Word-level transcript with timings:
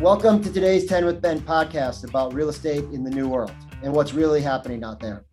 Welcome 0.00 0.44
to 0.44 0.52
today's 0.52 0.86
10 0.86 1.06
with 1.06 1.20
Ben 1.20 1.40
podcast 1.40 2.08
about 2.08 2.32
real 2.32 2.50
estate 2.50 2.84
in 2.92 3.02
the 3.02 3.10
new 3.10 3.28
world 3.28 3.52
and 3.82 3.92
what's 3.92 4.12
really 4.12 4.40
happening 4.40 4.84
out 4.84 5.00
there. 5.00 5.24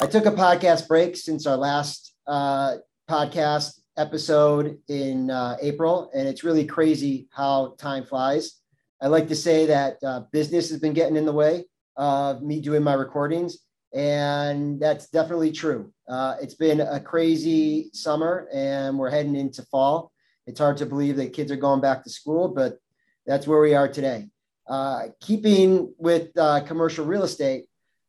I 0.00 0.06
took 0.06 0.24
a 0.24 0.30
podcast 0.30 0.88
break 0.88 1.14
since 1.14 1.46
our 1.46 1.58
last 1.58 2.14
uh, 2.26 2.76
podcast 3.06 3.82
episode 3.98 4.78
in 4.88 5.30
uh, 5.30 5.58
April, 5.60 6.10
and 6.14 6.26
it's 6.26 6.42
really 6.42 6.64
crazy 6.64 7.28
how 7.32 7.74
time 7.76 8.06
flies. 8.06 8.62
I 9.02 9.08
like 9.08 9.28
to 9.28 9.36
say 9.36 9.66
that 9.66 9.98
uh, 10.02 10.20
business 10.32 10.70
has 10.70 10.80
been 10.80 10.94
getting 10.94 11.16
in 11.16 11.26
the 11.26 11.32
way 11.32 11.66
of 11.98 12.42
me 12.42 12.62
doing 12.62 12.82
my 12.82 12.94
recordings, 12.94 13.58
and 13.92 14.80
that's 14.80 15.10
definitely 15.10 15.52
true. 15.52 15.92
Uh, 16.08 16.36
it's 16.40 16.54
been 16.54 16.80
a 16.80 16.98
crazy 16.98 17.90
summer, 17.92 18.48
and 18.54 18.98
we're 18.98 19.10
heading 19.10 19.36
into 19.36 19.62
fall. 19.64 20.12
It's 20.46 20.60
hard 20.60 20.78
to 20.78 20.86
believe 20.86 21.16
that 21.16 21.34
kids 21.34 21.52
are 21.52 21.56
going 21.56 21.82
back 21.82 22.02
to 22.04 22.10
school, 22.10 22.48
but 22.48 22.78
that's 23.26 23.46
where 23.46 23.60
we 23.60 23.74
are 23.74 23.88
today. 23.88 24.28
Uh, 24.66 25.08
keeping 25.20 25.92
with 25.98 26.36
uh, 26.36 26.60
commercial 26.60 27.04
real 27.04 27.24
estate 27.24 27.66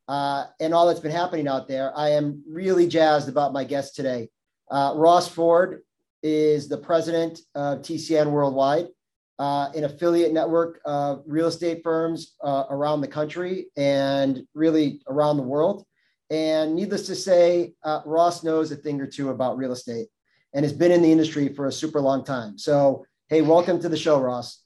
uh, 0.08 0.45
and 0.59 0.73
all 0.73 0.88
that's 0.88 0.99
been 0.99 1.12
happening 1.12 1.48
out 1.48 1.67
there, 1.67 1.95
I 1.98 2.09
am 2.09 2.44
really 2.48 2.88
jazzed 2.88 3.30
about 3.30 3.54
my 3.54 3.63
guest 3.63 3.95
today. 3.95 4.30
Uh, 4.70 4.94
Ross 4.95 5.27
Ford 5.27 5.81
is 6.21 6.68
the 6.68 6.77
president 6.77 7.40
of 7.55 7.80
TCN 7.80 8.31
Worldwide, 8.31 8.88
uh, 9.40 9.70
an 9.76 9.84
affiliate 9.84 10.34
network 10.34 10.80
of 10.85 11.23
real 11.26 11.48
estate 11.48 11.82
firms 11.84 12.35
uh, 12.43 12.66
around 12.70 13.02
the 13.02 13.07
country 13.07 13.68
and 13.76 14.43
really 14.54 15.02
around 15.07 15.38
the 15.38 15.43
world. 15.43 15.85
And 16.30 16.76
needless 16.76 17.05
to 17.07 17.16
say, 17.16 17.73
Ross 18.05 18.43
knows 18.43 18.71
a 18.71 18.76
thing 18.76 18.99
or 18.99 19.07
two 19.07 19.30
about 19.30 19.57
real 19.57 19.73
estate 19.73 20.07
and 20.54 20.63
has 20.63 20.73
been 20.73 20.91
in 20.91 21.02
the 21.02 21.12
industry 21.12 21.49
for 21.49 21.68
a 21.68 21.71
super 21.71 21.99
long 21.99 22.23
time. 22.23 22.57
So, 22.57 23.05
hey, 23.27 23.41
welcome 23.41 23.79
to 23.82 23.90
the 23.90 23.98
show, 23.98 24.20
Ross. 24.20 24.63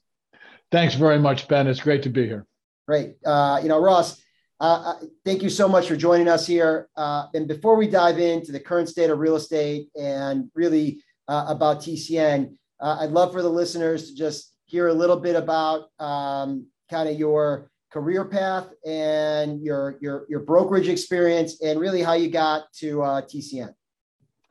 Thanks 0.70 0.94
very 0.94 1.18
much, 1.18 1.48
Ben. 1.48 1.66
It's 1.66 1.80
great 1.80 2.02
to 2.02 2.10
be 2.10 2.26
here. 2.26 2.46
Great. 2.86 3.16
Uh, 3.24 3.60
you 3.62 3.68
know, 3.68 3.80
Ross, 3.80 4.20
uh, 4.60 4.94
uh, 4.94 5.06
thank 5.24 5.42
you 5.42 5.50
so 5.50 5.68
much 5.68 5.88
for 5.88 5.96
joining 5.96 6.28
us 6.28 6.46
here. 6.46 6.88
Uh, 6.96 7.26
and 7.34 7.46
before 7.46 7.76
we 7.76 7.88
dive 7.88 8.18
into 8.18 8.52
the 8.52 8.60
current 8.60 8.88
state 8.88 9.10
of 9.10 9.18
real 9.18 9.36
estate 9.36 9.88
and 9.98 10.50
really 10.54 11.00
uh, 11.28 11.46
about 11.48 11.80
TCN, 11.80 12.54
uh, 12.80 12.98
I'd 13.00 13.10
love 13.10 13.32
for 13.32 13.42
the 13.42 13.48
listeners 13.48 14.10
to 14.10 14.16
just 14.16 14.52
hear 14.66 14.88
a 14.88 14.92
little 14.92 15.18
bit 15.18 15.36
about 15.36 15.88
um, 15.98 16.66
kind 16.90 17.08
of 17.08 17.18
your 17.18 17.70
career 17.90 18.24
path 18.24 18.68
and 18.84 19.62
your, 19.62 19.96
your, 20.00 20.26
your 20.28 20.40
brokerage 20.40 20.88
experience 20.88 21.62
and 21.62 21.80
really 21.80 22.02
how 22.02 22.12
you 22.12 22.28
got 22.28 22.70
to 22.74 22.96
TCN. 22.96 23.72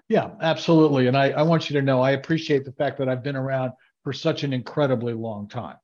Yeah, 0.09 0.31
absolutely. 0.41 1.07
And 1.07 1.17
I, 1.17 1.31
I 1.31 1.41
want 1.41 1.69
you 1.69 1.79
to 1.79 1.81
know 1.81 2.01
I 2.01 2.11
appreciate 2.11 2.65
the 2.65 2.71
fact 2.71 2.97
that 2.97 3.09
I've 3.09 3.23
been 3.23 3.35
around 3.35 3.73
for 4.07 4.13
such 4.13 4.45
an 4.45 4.53
incredibly 4.53 5.11
long 5.11 5.49
time 5.49 5.75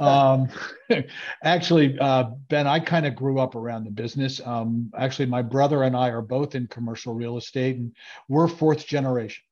um, 0.00 0.48
actually, 1.44 1.96
uh, 2.00 2.24
Ben, 2.48 2.66
I 2.66 2.80
kind 2.80 3.06
of 3.06 3.14
grew 3.14 3.38
up 3.38 3.54
around 3.54 3.84
the 3.84 3.92
business. 3.92 4.40
Um, 4.44 4.90
actually, 4.98 5.26
my 5.26 5.40
brother 5.40 5.84
and 5.84 5.96
I 5.96 6.08
are 6.08 6.20
both 6.20 6.56
in 6.56 6.66
commercial 6.66 7.14
real 7.14 7.36
estate, 7.36 7.76
and 7.76 7.94
we're 8.28 8.48
fourth 8.48 8.86
generation. 8.86 9.44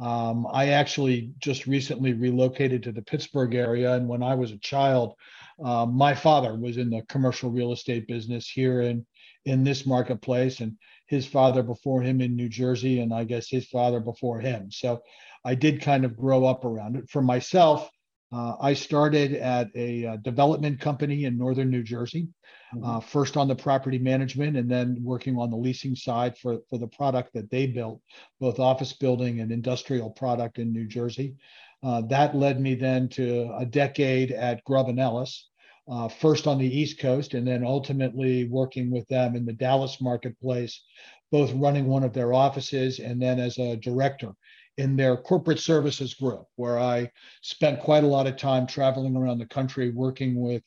Um, 0.00 0.46
I 0.50 0.68
actually 0.68 1.32
just 1.40 1.66
recently 1.66 2.14
relocated 2.14 2.82
to 2.84 2.92
the 2.92 3.02
Pittsburgh 3.02 3.54
area, 3.54 3.94
and 3.94 4.08
when 4.08 4.22
I 4.22 4.34
was 4.34 4.50
a 4.50 4.58
child, 4.58 5.14
uh, 5.62 5.84
my 5.86 6.14
father 6.14 6.56
was 6.56 6.78
in 6.78 6.88
the 6.88 7.02
commercial 7.02 7.50
real 7.50 7.72
estate 7.72 8.08
business 8.08 8.48
here 8.48 8.80
in 8.80 9.06
in 9.44 9.62
this 9.62 9.86
marketplace, 9.86 10.60
and 10.60 10.76
his 11.06 11.26
father 11.26 11.62
before 11.62 12.02
him 12.02 12.20
in 12.20 12.34
New 12.34 12.48
Jersey, 12.48 13.00
and 13.00 13.12
I 13.12 13.24
guess 13.24 13.48
his 13.48 13.66
father 13.66 14.00
before 14.00 14.40
him. 14.40 14.70
So 14.70 15.02
I 15.44 15.54
did 15.54 15.80
kind 15.80 16.04
of 16.04 16.16
grow 16.16 16.44
up 16.44 16.64
around 16.64 16.96
it. 16.96 17.08
For 17.08 17.22
myself, 17.22 17.90
uh, 18.30 18.56
I 18.60 18.74
started 18.74 19.34
at 19.34 19.68
a, 19.74 20.04
uh, 20.04 20.16
development 20.16 20.80
company 20.80 21.24
in 21.24 21.38
northern 21.38 21.70
New 21.70 21.82
Jersey, 21.82 22.28
mm-hmm. 22.74 22.84
uh, 22.84 23.00
first 23.00 23.36
on 23.38 23.48
the 23.48 23.56
property 23.56 23.98
management 23.98 24.56
and 24.56 24.70
then 24.70 24.98
working 25.02 25.38
on 25.38 25.50
the 25.50 25.56
leasing 25.56 25.96
side 25.96 26.36
for, 26.36 26.58
for 26.68 26.78
the 26.78 26.88
product 26.88 27.32
that 27.32 27.50
they 27.50 27.66
built, 27.66 28.02
both 28.38 28.58
office 28.58 28.92
building 28.92 29.40
and 29.40 29.50
industrial 29.50 30.10
product 30.10 30.58
in 30.58 30.72
New 30.72 30.86
Jersey. 30.86 31.36
Uh, 31.82 32.02
that 32.02 32.34
led 32.34 32.60
me 32.60 32.74
then 32.74 33.08
to 33.08 33.50
a 33.56 33.64
decade 33.64 34.32
at 34.32 34.64
Grubb 34.64 34.88
and 34.88 35.00
Ellis, 35.00 35.48
uh, 35.88 36.08
first 36.08 36.46
on 36.46 36.58
the 36.58 36.78
East 36.78 36.98
Coast, 36.98 37.32
and 37.32 37.46
then 37.46 37.64
ultimately 37.64 38.44
working 38.44 38.90
with 38.90 39.06
them 39.08 39.36
in 39.36 39.46
the 39.46 39.52
Dallas 39.54 40.02
marketplace, 40.02 40.82
both 41.30 41.52
running 41.54 41.86
one 41.86 42.02
of 42.02 42.12
their 42.12 42.34
offices 42.34 42.98
and 42.98 43.22
then 43.22 43.38
as 43.38 43.58
a 43.58 43.76
director 43.76 44.34
in 44.78 44.96
their 44.96 45.16
corporate 45.16 45.58
services 45.58 46.14
group, 46.14 46.46
where 46.54 46.78
I 46.78 47.10
spent 47.42 47.80
quite 47.80 48.04
a 48.04 48.08
lot 48.08 48.28
of 48.28 48.36
time 48.36 48.66
traveling 48.66 49.16
around 49.16 49.38
the 49.38 49.46
country 49.46 49.90
working 49.90 50.40
with 50.40 50.62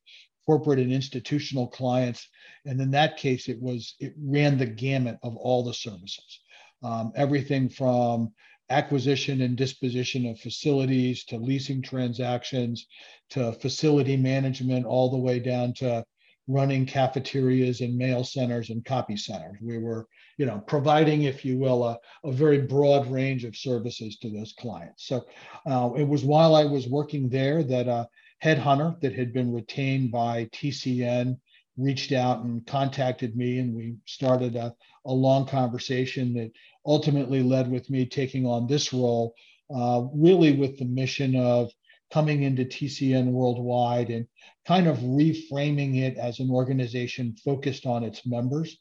corporate 0.45 0.79
and 0.79 0.91
institutional 0.91 1.67
clients. 1.67 2.27
And 2.65 2.79
in 2.81 2.91
that 2.91 3.17
case, 3.17 3.47
it 3.47 3.59
was 3.59 3.95
it 3.99 4.13
ran 4.21 4.57
the 4.57 4.65
gamut 4.65 5.17
of 5.23 5.37
all 5.37 5.63
the 5.63 5.73
services, 5.73 6.41
um, 6.83 7.13
everything 7.15 7.69
from 7.69 8.33
acquisition 8.69 9.41
and 9.41 9.55
disposition 9.55 10.25
of 10.25 10.39
facilities 10.39 11.23
to 11.25 11.37
leasing 11.37 11.81
transactions 11.81 12.87
to 13.29 13.53
facility 13.53 14.17
management, 14.17 14.85
all 14.85 15.09
the 15.09 15.17
way 15.17 15.39
down 15.39 15.73
to 15.73 16.03
running 16.51 16.85
cafeterias 16.85 17.81
and 17.81 17.97
mail 17.97 18.23
centers 18.23 18.69
and 18.69 18.83
copy 18.85 19.17
centers. 19.17 19.57
We 19.61 19.77
were 19.77 20.07
you 20.41 20.47
know, 20.47 20.57
providing, 20.65 21.23
if 21.23 21.45
you 21.45 21.59
will, 21.59 21.83
a, 21.83 21.99
a 22.23 22.31
very 22.31 22.61
broad 22.61 23.05
range 23.11 23.43
of 23.43 23.55
services 23.55 24.17
to 24.17 24.29
those 24.31 24.53
clients. 24.53 25.05
So 25.05 25.25
uh, 25.69 25.91
it 25.95 26.07
was 26.07 26.23
while 26.23 26.55
I 26.55 26.63
was 26.63 26.87
working 26.87 27.29
there 27.29 27.61
that 27.61 27.87
a 27.87 28.07
headhunter 28.43 28.99
that 29.01 29.13
had 29.13 29.33
been 29.33 29.53
retained 29.53 30.11
by 30.11 30.45
TCN 30.45 31.37
reached 31.77 32.11
out 32.11 32.43
and 32.43 32.65
contacted 32.65 33.35
me, 33.35 33.59
and 33.59 33.75
we 33.75 33.97
started 34.05 34.55
a, 34.55 34.73
a 35.05 35.13
long 35.13 35.45
conversation 35.45 36.33
that 36.33 36.51
ultimately 36.87 37.43
led 37.43 37.69
with 37.69 37.87
me 37.91 38.07
taking 38.07 38.47
on 38.47 38.65
this 38.65 38.91
role, 38.91 39.35
uh, 39.71 40.01
really 40.11 40.53
with 40.53 40.75
the 40.79 40.85
mission 40.85 41.35
of 41.35 41.69
coming 42.11 42.41
into 42.41 42.65
TCN 42.65 43.27
worldwide 43.27 44.09
and 44.09 44.25
kind 44.71 44.87
of 44.87 44.99
reframing 44.99 46.01
it 46.01 46.17
as 46.17 46.39
an 46.39 46.49
organization 46.49 47.35
focused 47.43 47.85
on 47.85 48.05
its 48.05 48.25
members 48.25 48.77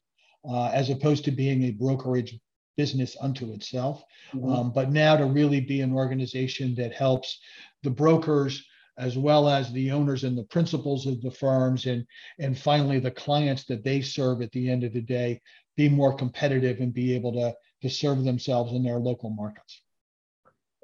uh, 0.48 0.66
as 0.66 0.88
opposed 0.88 1.24
to 1.24 1.32
being 1.32 1.64
a 1.64 1.72
brokerage 1.72 2.38
business 2.76 3.16
unto 3.20 3.52
itself. 3.54 4.04
Mm-hmm. 4.32 4.52
Um, 4.52 4.72
but 4.72 4.92
now 4.92 5.16
to 5.16 5.24
really 5.24 5.60
be 5.60 5.80
an 5.80 5.92
organization 5.92 6.76
that 6.76 6.94
helps 6.94 7.40
the 7.82 7.90
brokers 7.90 8.64
as 8.98 9.18
well 9.18 9.48
as 9.48 9.72
the 9.72 9.90
owners 9.90 10.22
and 10.22 10.38
the 10.38 10.44
principals 10.44 11.06
of 11.06 11.20
the 11.22 11.30
firms 11.44 11.86
and 11.86 12.06
and 12.38 12.56
finally 12.56 13.00
the 13.00 13.10
clients 13.24 13.64
that 13.64 13.82
they 13.82 14.00
serve 14.00 14.42
at 14.42 14.52
the 14.52 14.70
end 14.70 14.84
of 14.84 14.92
the 14.92 15.00
day 15.00 15.40
be 15.76 15.88
more 15.88 16.14
competitive 16.14 16.78
and 16.78 16.94
be 16.94 17.14
able 17.16 17.32
to 17.32 17.52
to 17.82 17.90
serve 17.90 18.22
themselves 18.22 18.72
in 18.74 18.82
their 18.84 18.98
local 18.98 19.30
markets 19.30 19.82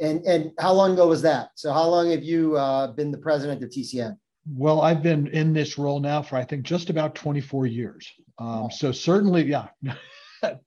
and 0.00 0.24
and 0.24 0.52
how 0.58 0.72
long 0.72 0.92
ago 0.94 1.06
was 1.06 1.20
that 1.20 1.50
so 1.56 1.72
how 1.72 1.86
long 1.86 2.10
have 2.10 2.24
you 2.24 2.56
uh, 2.56 2.86
been 2.92 3.10
the 3.10 3.24
president 3.28 3.62
of 3.62 3.68
tcn 3.68 4.16
well 4.48 4.80
i've 4.80 5.02
been 5.02 5.26
in 5.28 5.52
this 5.52 5.78
role 5.78 6.00
now 6.00 6.22
for 6.22 6.36
i 6.36 6.44
think 6.44 6.64
just 6.64 6.90
about 6.90 7.14
24 7.14 7.66
years 7.66 8.12
um, 8.38 8.70
so 8.70 8.92
certainly, 8.92 9.44
yeah. 9.44 9.68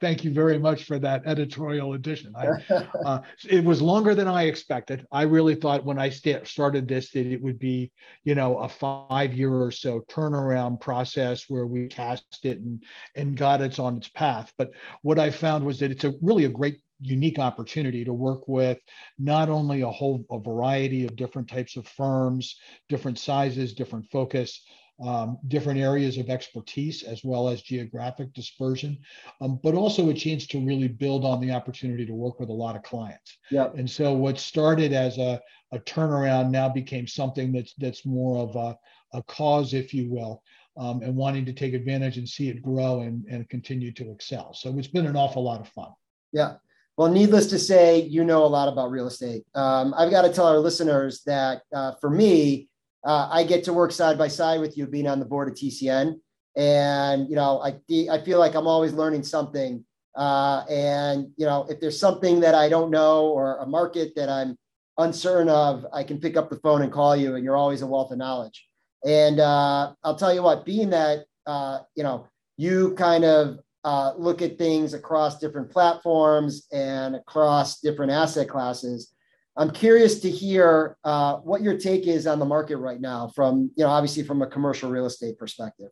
Thank 0.02 0.26
you 0.26 0.34
very 0.34 0.58
much 0.58 0.86
for 0.86 0.98
that 1.00 1.22
editorial 1.26 1.94
addition. 1.94 2.34
I, 2.36 2.48
uh, 3.06 3.22
it 3.48 3.64
was 3.64 3.82
longer 3.82 4.16
than 4.16 4.28
I 4.28 4.44
expected. 4.44 5.06
I 5.12 5.22
really 5.22 5.56
thought 5.56 5.86
when 5.86 6.00
I 6.00 6.10
st- 6.10 6.48
started 6.48 6.88
this 6.88 7.12
that 7.12 7.26
it 7.26 7.42
would 7.42 7.60
be, 7.60 7.92
you 8.24 8.36
know, 8.36 8.58
a 8.58 8.68
five 8.68 9.34
year 9.34 9.54
or 9.54 9.72
so 9.72 10.02
turnaround 10.10 10.82
process 10.82 11.46
where 11.48 11.68
we 11.68 11.88
cast 11.88 12.40
it 12.44 12.58
and 12.58 12.84
and 13.16 13.38
got 13.38 13.62
it 13.62 13.80
on 13.80 13.98
its 13.98 14.10
path. 14.10 14.52
But 14.58 14.72
what 15.04 15.20
I 15.20 15.30
found 15.30 15.64
was 15.64 15.80
that 15.80 15.92
it's 15.92 16.04
a 16.04 16.16
really 16.22 16.46
a 16.46 16.50
great 16.50 16.80
unique 17.02 17.40
opportunity 17.40 18.04
to 18.04 18.14
work 18.14 18.48
with 18.48 18.78
not 19.18 19.50
only 19.50 19.82
a 19.82 19.90
whole 19.90 20.26
a 20.32 20.40
variety 20.40 21.06
of 21.06 21.16
different 21.16 21.50
types 21.50 21.76
of 21.76 21.88
firms, 21.88 22.56
different 22.90 23.18
sizes, 23.18 23.74
different 23.74 24.10
focus, 24.12 24.62
um, 25.02 25.38
different 25.48 25.80
areas 25.80 26.18
of 26.18 26.30
expertise 26.30 27.04
as 27.04 27.24
well 27.24 27.48
as 27.48 27.62
geographic 27.62 28.34
dispersion, 28.34 28.98
um, 29.40 29.60
but 29.64 29.74
also 29.74 30.10
a 30.10 30.14
chance 30.14 30.46
to 30.48 30.66
really 30.66 30.90
build 30.90 31.24
on 31.24 31.40
the 31.40 31.52
opportunity 31.52 32.06
to 32.06 32.14
work 32.14 32.40
with 32.40 32.50
a 32.50 32.54
lot 32.54 32.76
of 32.76 32.84
clients. 32.84 33.38
Yeah. 33.50 33.70
And 33.78 33.90
so 33.90 34.14
what 34.14 34.38
started 34.38 34.92
as 34.92 35.18
a, 35.18 35.40
a 35.72 35.80
turnaround 35.80 36.50
now 36.50 36.68
became 36.68 37.08
something 37.08 37.54
that's 37.54 37.74
that's 37.78 38.06
more 38.06 38.40
of 38.40 38.56
a, 38.56 38.78
a 39.18 39.24
cause, 39.24 39.74
if 39.74 39.94
you 39.94 40.10
will, 40.10 40.44
um, 40.76 41.02
and 41.02 41.16
wanting 41.16 41.46
to 41.46 41.54
take 41.54 41.74
advantage 41.74 42.18
and 42.18 42.28
see 42.28 42.50
it 42.50 42.62
grow 42.62 43.02
and, 43.02 43.26
and 43.30 43.48
continue 43.50 43.94
to 43.94 44.12
excel. 44.12 44.54
So 44.54 44.78
it's 44.78 44.88
been 44.88 45.08
an 45.08 45.16
awful 45.16 45.44
lot 45.44 45.62
of 45.62 45.70
fun. 45.70 45.92
Yeah. 46.34 46.56
Well, 47.00 47.10
needless 47.10 47.46
to 47.52 47.60
say, 47.60 48.02
you 48.02 48.26
know 48.26 48.44
a 48.44 48.52
lot 48.52 48.68
about 48.68 48.92
real 48.92 49.08
estate. 49.08 49.46
Um, 49.56 49.94
I've 49.98 50.12
got 50.12 50.24
to 50.24 50.34
tell 50.34 50.48
our 50.48 50.60
listeners 50.60 51.22
that 51.26 51.62
uh, 51.74 51.94
for 52.02 52.10
me, 52.10 52.68
uh, 53.06 53.30
I 53.32 53.46
get 53.46 53.64
to 53.64 53.74
work 53.74 53.94
side 53.94 54.18
by 54.18 54.28
side 54.28 54.60
with 54.60 54.78
you 54.78 54.86
being 54.86 55.08
on 55.08 55.18
the 55.18 55.26
board 55.26 55.48
of 55.48 55.54
TCN. 55.56 56.20
And, 56.58 57.30
you 57.30 57.38
know, 57.38 57.62
I, 57.62 57.80
I 58.12 58.22
feel 58.26 58.38
like 58.38 58.54
I'm 58.54 58.68
always 58.68 58.92
learning 58.92 59.24
something. 59.24 59.86
Uh, 60.14 60.66
and, 60.70 61.30
you 61.38 61.46
know, 61.46 61.66
if 61.70 61.80
there's 61.80 61.98
something 61.98 62.42
that 62.42 62.54
I 62.54 62.68
don't 62.68 62.92
know 62.92 63.28
or 63.28 63.60
a 63.60 63.66
market 63.66 64.12
that 64.18 64.28
I'm 64.28 64.58
uncertain 64.98 65.48
of, 65.48 65.86
I 65.94 66.04
can 66.04 66.20
pick 66.20 66.36
up 66.36 66.50
the 66.50 66.58
phone 66.58 66.82
and 66.82 66.92
call 66.92 67.16
you, 67.16 67.36
and 67.36 67.46
you're 67.46 67.56
always 67.56 67.82
a 67.82 67.88
wealth 67.88 68.12
of 68.12 68.18
knowledge. 68.18 68.68
And 69.06 69.40
uh, 69.40 69.94
I'll 70.04 70.18
tell 70.18 70.34
you 70.34 70.44
what, 70.44 70.66
being 70.66 70.90
that 70.90 71.20
uh, 71.46 71.80
you 71.96 72.04
know 72.04 72.28
you 72.58 72.94
kind 72.96 73.24
of 73.24 73.60
uh, 73.84 74.14
look 74.18 74.42
at 74.42 74.58
things 74.58 74.94
across 74.94 75.40
different 75.40 75.72
platforms 75.72 76.68
and 76.72 77.16
across 77.16 77.80
different 77.80 78.12
asset 78.12 78.50
classes. 78.50 79.14
I'm 79.58 79.72
curious 79.72 80.20
to 80.22 80.30
hear 80.30 80.98
uh, 81.04 81.38
what 81.38 81.62
your 81.62 81.78
take 81.78 82.08
is 82.08 82.28
on 82.28 82.40
the 82.40 82.46
market 82.46 82.78
right 82.78 83.00
now, 83.00 83.32
from 83.36 83.72
you 83.76 83.84
know 83.84 83.90
obviously 83.90 84.24
from 84.24 84.42
a 84.42 84.48
commercial 84.48 84.90
real 84.90 85.06
estate 85.06 85.38
perspective. 85.38 85.90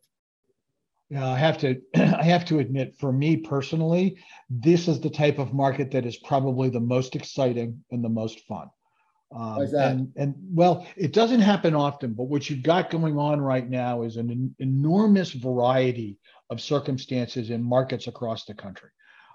Yeah, 1.10 1.26
I 1.26 1.38
have 1.38 1.58
to 1.58 1.80
I 1.96 2.22
have 2.22 2.44
to 2.46 2.58
admit, 2.58 2.96
for 2.98 3.12
me 3.12 3.36
personally, 3.36 4.18
this 4.48 4.88
is 4.88 5.00
the 5.00 5.10
type 5.10 5.38
of 5.38 5.52
market 5.52 5.90
that 5.92 6.06
is 6.06 6.16
probably 6.18 6.68
the 6.68 6.80
most 6.80 7.16
exciting 7.16 7.82
and 7.90 8.04
the 8.04 8.08
most 8.08 8.40
fun. 8.46 8.68
Um, 9.30 9.60
and, 9.74 10.12
and 10.16 10.34
well, 10.54 10.86
it 10.96 11.12
doesn't 11.12 11.40
happen 11.40 11.74
often, 11.74 12.14
but 12.14 12.24
what 12.24 12.48
you've 12.48 12.62
got 12.62 12.88
going 12.88 13.18
on 13.18 13.40
right 13.40 13.68
now 13.68 14.02
is 14.02 14.16
an 14.16 14.54
enormous 14.58 15.32
variety 15.32 16.16
of 16.50 16.60
circumstances 16.60 17.50
in 17.50 17.62
markets 17.62 18.06
across 18.06 18.44
the 18.44 18.54
country. 18.54 18.90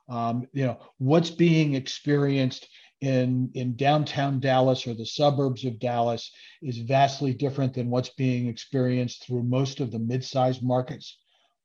Um, 0.09 0.47
you 0.53 0.65
know, 0.65 0.79
what's 0.97 1.29
being 1.29 1.75
experienced 1.75 2.67
in, 3.01 3.51
in 3.53 3.75
downtown 3.75 4.39
Dallas 4.39 4.87
or 4.87 4.93
the 4.93 5.05
suburbs 5.05 5.65
of 5.65 5.79
Dallas 5.79 6.31
is 6.61 6.77
vastly 6.77 7.33
different 7.33 7.73
than 7.73 7.89
what's 7.89 8.09
being 8.09 8.47
experienced 8.47 9.25
through 9.25 9.43
most 9.43 9.79
of 9.79 9.91
the 9.91 9.99
mid-sized 9.99 10.63
markets 10.63 11.17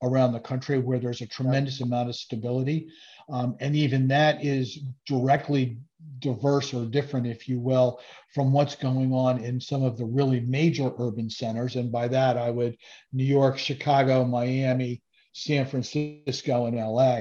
around 0.02 0.32
the 0.32 0.40
country 0.40 0.78
where 0.78 0.98
there's 0.98 1.20
a 1.20 1.26
tremendous 1.26 1.80
amount 1.80 2.08
of 2.08 2.16
stability. 2.16 2.88
Um, 3.28 3.56
and 3.60 3.74
even 3.74 4.08
that 4.08 4.44
is 4.44 4.80
directly 5.06 5.78
diverse 6.20 6.72
or 6.72 6.86
different, 6.86 7.26
if 7.26 7.48
you 7.48 7.60
will, 7.60 8.00
from 8.34 8.52
what's 8.52 8.76
going 8.76 9.12
on 9.12 9.38
in 9.42 9.60
some 9.60 9.82
of 9.82 9.98
the 9.98 10.06
really 10.06 10.40
major 10.40 10.92
urban 10.98 11.28
centers. 11.28 11.76
And 11.76 11.90
by 11.90 12.08
that, 12.08 12.36
I 12.36 12.50
would 12.50 12.76
New 13.12 13.24
York, 13.24 13.58
Chicago, 13.58 14.24
Miami, 14.24 15.02
San 15.38 15.66
Francisco, 15.66 16.66
and 16.66 16.76
LA. 16.76 17.20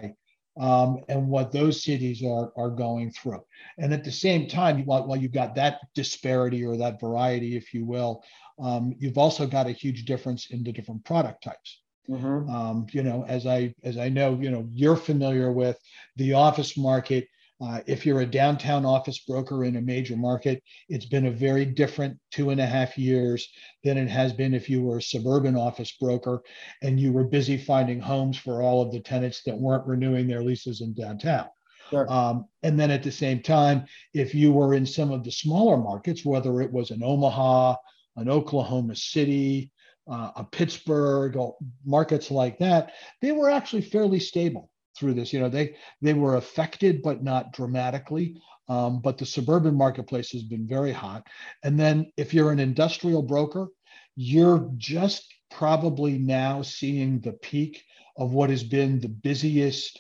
Um, 0.59 1.03
and 1.07 1.27
what 1.29 1.51
those 1.51 1.83
cities 1.83 2.23
are, 2.23 2.51
are 2.57 2.71
going 2.71 3.11
through. 3.11 3.43
And 3.77 3.93
at 3.93 4.03
the 4.03 4.11
same 4.11 4.47
time, 4.47 4.85
while, 4.85 5.05
while 5.05 5.17
you've 5.17 5.31
got 5.31 5.53
that 5.53 5.81
disparity 5.93 6.65
or 6.65 6.77
that 6.77 6.99
variety, 6.99 7.55
if 7.55 7.75
you 7.75 7.85
will, 7.85 8.23
um, 8.57 8.95
you've 8.97 9.19
also 9.19 9.45
got 9.45 9.67
a 9.67 9.71
huge 9.71 10.05
difference 10.05 10.49
in 10.49 10.63
the 10.63 10.71
different 10.71 11.05
product 11.05 11.43
types. 11.43 11.81
Mm-hmm. 12.09 12.49
Um, 12.49 12.87
you 12.91 13.03
know, 13.03 13.25
as 13.27 13.45
I 13.45 13.73
as 13.83 13.97
I 13.97 14.09
know, 14.09 14.35
you 14.41 14.49
know, 14.49 14.67
you're 14.73 14.95
familiar 14.95 15.51
with 15.51 15.77
the 16.15 16.33
office 16.33 16.77
market. 16.77 17.27
Uh, 17.59 17.81
if 17.87 18.05
you're 18.05 18.21
a 18.21 18.25
downtown 18.25 18.85
office 18.85 19.19
broker 19.19 19.65
in 19.65 19.77
a 19.77 19.81
major 19.81 20.15
market, 20.15 20.61
it's 20.89 21.05
been 21.05 21.25
a 21.25 21.31
very 21.31 21.65
different 21.65 22.17
two 22.31 22.51
and 22.51 22.61
a 22.61 22.65
half 22.65 22.97
years 22.97 23.49
than 23.83 23.97
it 23.97 24.07
has 24.07 24.31
been 24.31 24.53
if 24.53 24.69
you 24.69 24.83
were 24.83 24.97
a 24.97 25.01
suburban 25.01 25.55
office 25.55 25.91
broker 25.99 26.43
and 26.83 26.99
you 26.99 27.11
were 27.11 27.23
busy 27.23 27.57
finding 27.57 27.99
homes 27.99 28.37
for 28.37 28.61
all 28.61 28.81
of 28.81 28.91
the 28.91 28.99
tenants 28.99 29.41
that 29.43 29.57
weren't 29.57 29.87
renewing 29.87 30.27
their 30.27 30.43
leases 30.43 30.81
in 30.81 30.93
downtown. 30.93 31.47
Sure. 31.89 32.11
Um, 32.11 32.45
and 32.61 32.79
then 32.79 32.91
at 32.91 33.01
the 33.01 33.11
same 33.11 33.41
time, 33.41 33.85
if 34.13 34.35
you 34.35 34.51
were 34.51 34.75
in 34.75 34.85
some 34.85 35.11
of 35.11 35.23
the 35.23 35.31
smaller 35.31 35.77
markets, 35.77 36.23
whether 36.23 36.61
it 36.61 36.71
was 36.71 36.91
in 36.91 37.01
Omaha, 37.01 37.75
an 38.17 38.29
Oklahoma 38.29 38.95
City, 38.95 39.71
uh, 40.07 40.31
a 40.35 40.43
Pittsburgh, 40.43 41.37
markets 41.85 42.29
like 42.29 42.59
that, 42.59 42.93
they 43.21 43.31
were 43.31 43.49
actually 43.49 43.81
fairly 43.81 44.19
stable 44.19 44.69
through 44.97 45.13
this. 45.13 45.33
You 45.33 45.39
know, 45.39 45.49
they 45.49 45.75
they 46.01 46.13
were 46.13 46.35
affected, 46.35 47.01
but 47.01 47.23
not 47.23 47.53
dramatically. 47.53 48.41
Um, 48.69 49.01
but 49.01 49.17
the 49.17 49.25
suburban 49.25 49.75
marketplace 49.75 50.31
has 50.31 50.43
been 50.43 50.67
very 50.67 50.91
hot. 50.91 51.25
And 51.63 51.79
then 51.79 52.11
if 52.17 52.33
you're 52.33 52.51
an 52.51 52.59
industrial 52.59 53.21
broker, 53.21 53.67
you're 54.15 54.69
just 54.75 55.33
probably 55.49 56.17
now 56.17 56.61
seeing 56.61 57.21
the 57.21 57.33
peak 57.33 57.81
of 58.17 58.33
what 58.33 58.49
has 58.49 58.63
been 58.63 58.99
the 58.99 59.07
busiest 59.09 59.99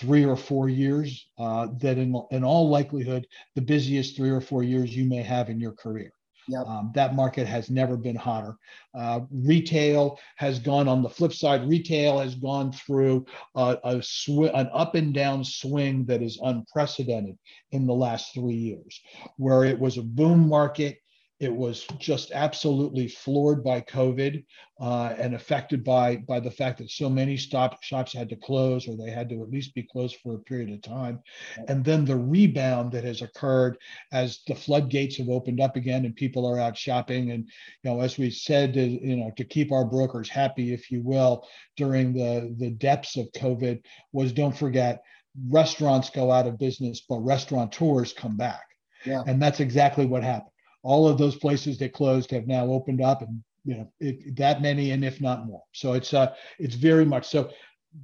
three 0.00 0.24
or 0.24 0.36
four 0.36 0.68
years. 0.68 1.28
Uh, 1.38 1.68
that 1.78 1.98
in 1.98 2.20
in 2.30 2.42
all 2.42 2.68
likelihood, 2.68 3.26
the 3.54 3.62
busiest 3.62 4.16
three 4.16 4.30
or 4.30 4.40
four 4.40 4.62
years 4.62 4.94
you 4.94 5.04
may 5.04 5.22
have 5.22 5.48
in 5.48 5.60
your 5.60 5.72
career. 5.72 6.12
Yep. 6.48 6.66
Um, 6.66 6.92
that 6.94 7.14
market 7.14 7.46
has 7.46 7.70
never 7.70 7.96
been 7.96 8.16
hotter. 8.16 8.56
Uh, 8.94 9.20
retail 9.30 10.18
has 10.36 10.58
gone 10.58 10.88
on 10.88 11.02
the 11.02 11.08
flip 11.08 11.32
side. 11.32 11.68
Retail 11.68 12.18
has 12.18 12.34
gone 12.34 12.72
through 12.72 13.26
a, 13.54 13.78
a 13.84 14.02
sw- 14.02 14.50
an 14.54 14.68
up 14.72 14.94
and 14.94 15.14
down 15.14 15.44
swing 15.44 16.04
that 16.06 16.22
is 16.22 16.40
unprecedented 16.42 17.38
in 17.72 17.86
the 17.86 17.94
last 17.94 18.34
three 18.34 18.54
years, 18.54 19.00
where 19.36 19.64
it 19.64 19.78
was 19.78 19.98
a 19.98 20.02
boom 20.02 20.48
market 20.48 20.98
it 21.40 21.54
was 21.54 21.86
just 21.98 22.32
absolutely 22.32 23.08
floored 23.08 23.64
by 23.64 23.80
COVID 23.80 24.44
uh, 24.78 25.14
and 25.18 25.34
affected 25.34 25.82
by 25.82 26.16
by 26.16 26.38
the 26.38 26.50
fact 26.50 26.78
that 26.78 26.90
so 26.90 27.08
many 27.08 27.38
stop 27.38 27.82
shops 27.82 28.12
had 28.12 28.28
to 28.28 28.36
close 28.36 28.86
or 28.86 28.94
they 28.94 29.10
had 29.10 29.30
to 29.30 29.42
at 29.42 29.50
least 29.50 29.74
be 29.74 29.82
closed 29.82 30.16
for 30.22 30.34
a 30.34 30.40
period 30.40 30.70
of 30.70 30.82
time. 30.82 31.18
And 31.66 31.82
then 31.82 32.04
the 32.04 32.16
rebound 32.16 32.92
that 32.92 33.04
has 33.04 33.22
occurred 33.22 33.78
as 34.12 34.40
the 34.46 34.54
floodgates 34.54 35.16
have 35.16 35.30
opened 35.30 35.60
up 35.60 35.76
again 35.76 36.04
and 36.04 36.14
people 36.14 36.46
are 36.46 36.60
out 36.60 36.76
shopping. 36.76 37.30
And 37.30 37.48
you 37.82 37.90
know, 37.90 38.00
as 38.00 38.18
we 38.18 38.30
said, 38.30 38.76
uh, 38.76 38.82
you 38.82 39.16
know, 39.16 39.32
to 39.38 39.44
keep 39.44 39.72
our 39.72 39.86
brokers 39.86 40.28
happy, 40.28 40.74
if 40.74 40.90
you 40.90 41.02
will, 41.02 41.48
during 41.78 42.12
the 42.12 42.54
the 42.58 42.70
depths 42.70 43.16
of 43.16 43.32
COVID, 43.32 43.82
was 44.12 44.32
don't 44.32 44.56
forget 44.56 45.02
restaurants 45.48 46.10
go 46.10 46.30
out 46.30 46.46
of 46.46 46.58
business, 46.58 47.02
but 47.08 47.20
restaurateurs 47.20 48.12
come 48.12 48.36
back. 48.36 48.64
Yeah. 49.06 49.22
And 49.26 49.40
that's 49.40 49.60
exactly 49.60 50.04
what 50.04 50.22
happened 50.22 50.49
all 50.82 51.08
of 51.08 51.18
those 51.18 51.36
places 51.36 51.78
that 51.78 51.92
closed 51.92 52.30
have 52.30 52.46
now 52.46 52.66
opened 52.66 53.00
up 53.00 53.22
and 53.22 53.42
you 53.64 53.76
know 53.76 53.92
it, 54.00 54.36
that 54.36 54.62
many 54.62 54.90
and 54.92 55.04
if 55.04 55.20
not 55.20 55.46
more. 55.46 55.62
So 55.72 55.92
it's 55.92 56.14
uh 56.14 56.34
it's 56.58 56.74
very 56.74 57.04
much 57.04 57.28
so 57.28 57.50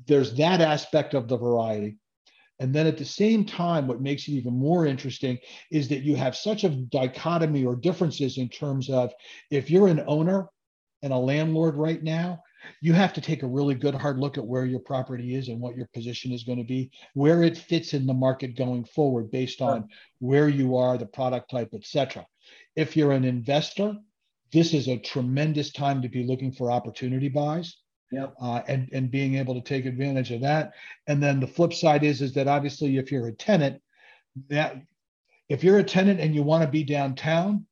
there's 0.07 0.35
that 0.35 0.61
aspect 0.61 1.15
of 1.15 1.29
the 1.29 1.37
variety. 1.37 1.97
And 2.59 2.75
then 2.75 2.87
at 2.87 2.97
the 2.97 3.05
same 3.05 3.45
time 3.45 3.87
what 3.87 4.01
makes 4.01 4.29
it 4.29 4.33
even 4.33 4.59
more 4.59 4.87
interesting 4.87 5.39
is 5.71 5.89
that 5.89 6.03
you 6.03 6.17
have 6.17 6.37
such 6.37 6.65
a 6.65 6.71
dichotomy 6.71 7.65
or 7.65 7.77
differences 7.77 8.39
in 8.39 8.49
terms 8.49 8.91
of 8.91 9.13
if 9.51 9.71
you're 9.71 9.89
an 9.89 10.05
owner 10.07 10.49
and 11.03 11.13
a 11.13 11.19
landlord 11.19 11.77
right 11.77 12.03
now 12.03 12.41
you 12.81 12.93
have 12.93 13.13
to 13.15 13.21
take 13.21 13.43
a 13.43 13.47
really 13.47 13.75
good 13.75 13.95
hard 13.95 14.19
look 14.19 14.39
at 14.39 14.47
where 14.47 14.65
your 14.65 14.81
property 14.81 15.35
is 15.35 15.49
and 15.49 15.61
what 15.61 15.77
your 15.77 15.89
position 15.95 16.33
is 16.33 16.45
going 16.45 16.59
to 16.59 16.65
be, 16.65 16.91
where 17.15 17.43
it 17.43 17.57
fits 17.57 17.95
in 17.95 18.07
the 18.07 18.15
market 18.15 18.57
going 18.57 18.85
forward 18.85 19.31
based 19.31 19.61
on 19.61 19.89
where 20.19 20.49
you 20.49 20.77
are, 20.77 20.99
the 20.99 21.07
product 21.07 21.51
type, 21.51 21.71
etc. 21.75 22.27
If 22.77 22.97
you're 22.97 23.13
an 23.13 23.25
investor, 23.25 23.97
this 24.53 24.75
is 24.75 24.89
a 24.89 24.99
tremendous 24.99 25.73
time 25.73 26.03
to 26.03 26.09
be 26.09 26.25
looking 26.25 26.53
for 26.53 26.71
opportunity 26.71 27.29
buys. 27.29 27.77
Yep. 28.13 28.35
Uh, 28.41 28.63
and 28.69 28.89
and 28.93 29.11
being 29.11 29.35
able 29.35 29.55
to 29.55 29.61
take 29.61 29.85
advantage 29.85 30.31
of 30.31 30.41
that. 30.43 30.75
And 31.09 31.21
then 31.21 31.41
the 31.41 31.47
flip 31.47 31.73
side 31.73 32.05
is 32.05 32.23
is 32.23 32.33
that 32.35 32.47
obviously 32.47 32.99
if 32.99 33.11
you're 33.11 33.27
a 33.27 33.33
tenant, 33.33 33.83
that 34.49 34.77
if 35.49 35.65
you're 35.65 35.79
a 35.79 35.85
tenant 35.85 36.21
and 36.21 36.33
you 36.33 36.45
want 36.45 36.63
to 36.63 36.69
be 36.69 36.85
downtown, 36.85 37.67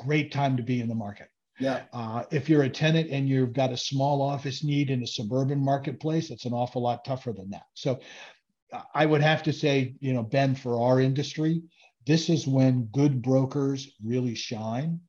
great 0.00 0.32
time 0.32 0.56
to 0.56 0.64
be 0.64 0.80
in 0.80 0.88
the 0.88 0.94
market. 0.96 1.28
Yeah. 1.60 1.84
Uh, 1.92 2.24
if 2.30 2.48
you're 2.48 2.64
a 2.64 2.68
tenant 2.68 3.10
and 3.10 3.28
you've 3.28 3.52
got 3.52 3.72
a 3.72 3.76
small 3.76 4.20
office 4.20 4.64
need 4.64 4.90
in 4.90 5.02
a 5.02 5.06
suburban 5.06 5.64
marketplace, 5.64 6.30
it's 6.30 6.44
an 6.44 6.52
awful 6.52 6.82
lot 6.82 7.04
tougher 7.04 7.32
than 7.32 7.50
that. 7.50 7.66
So 7.74 8.00
I 8.94 9.06
would 9.06 9.22
have 9.22 9.42
to 9.44 9.52
say, 9.52 9.94
you 10.00 10.12
know, 10.12 10.22
Ben, 10.22 10.54
for 10.54 10.80
our 10.80 11.00
industry, 11.00 11.62
this 12.06 12.28
is 12.28 12.46
when 12.46 12.88
good 12.92 13.22
brokers 13.22 13.90
really 14.04 14.34
shine. 14.34 15.00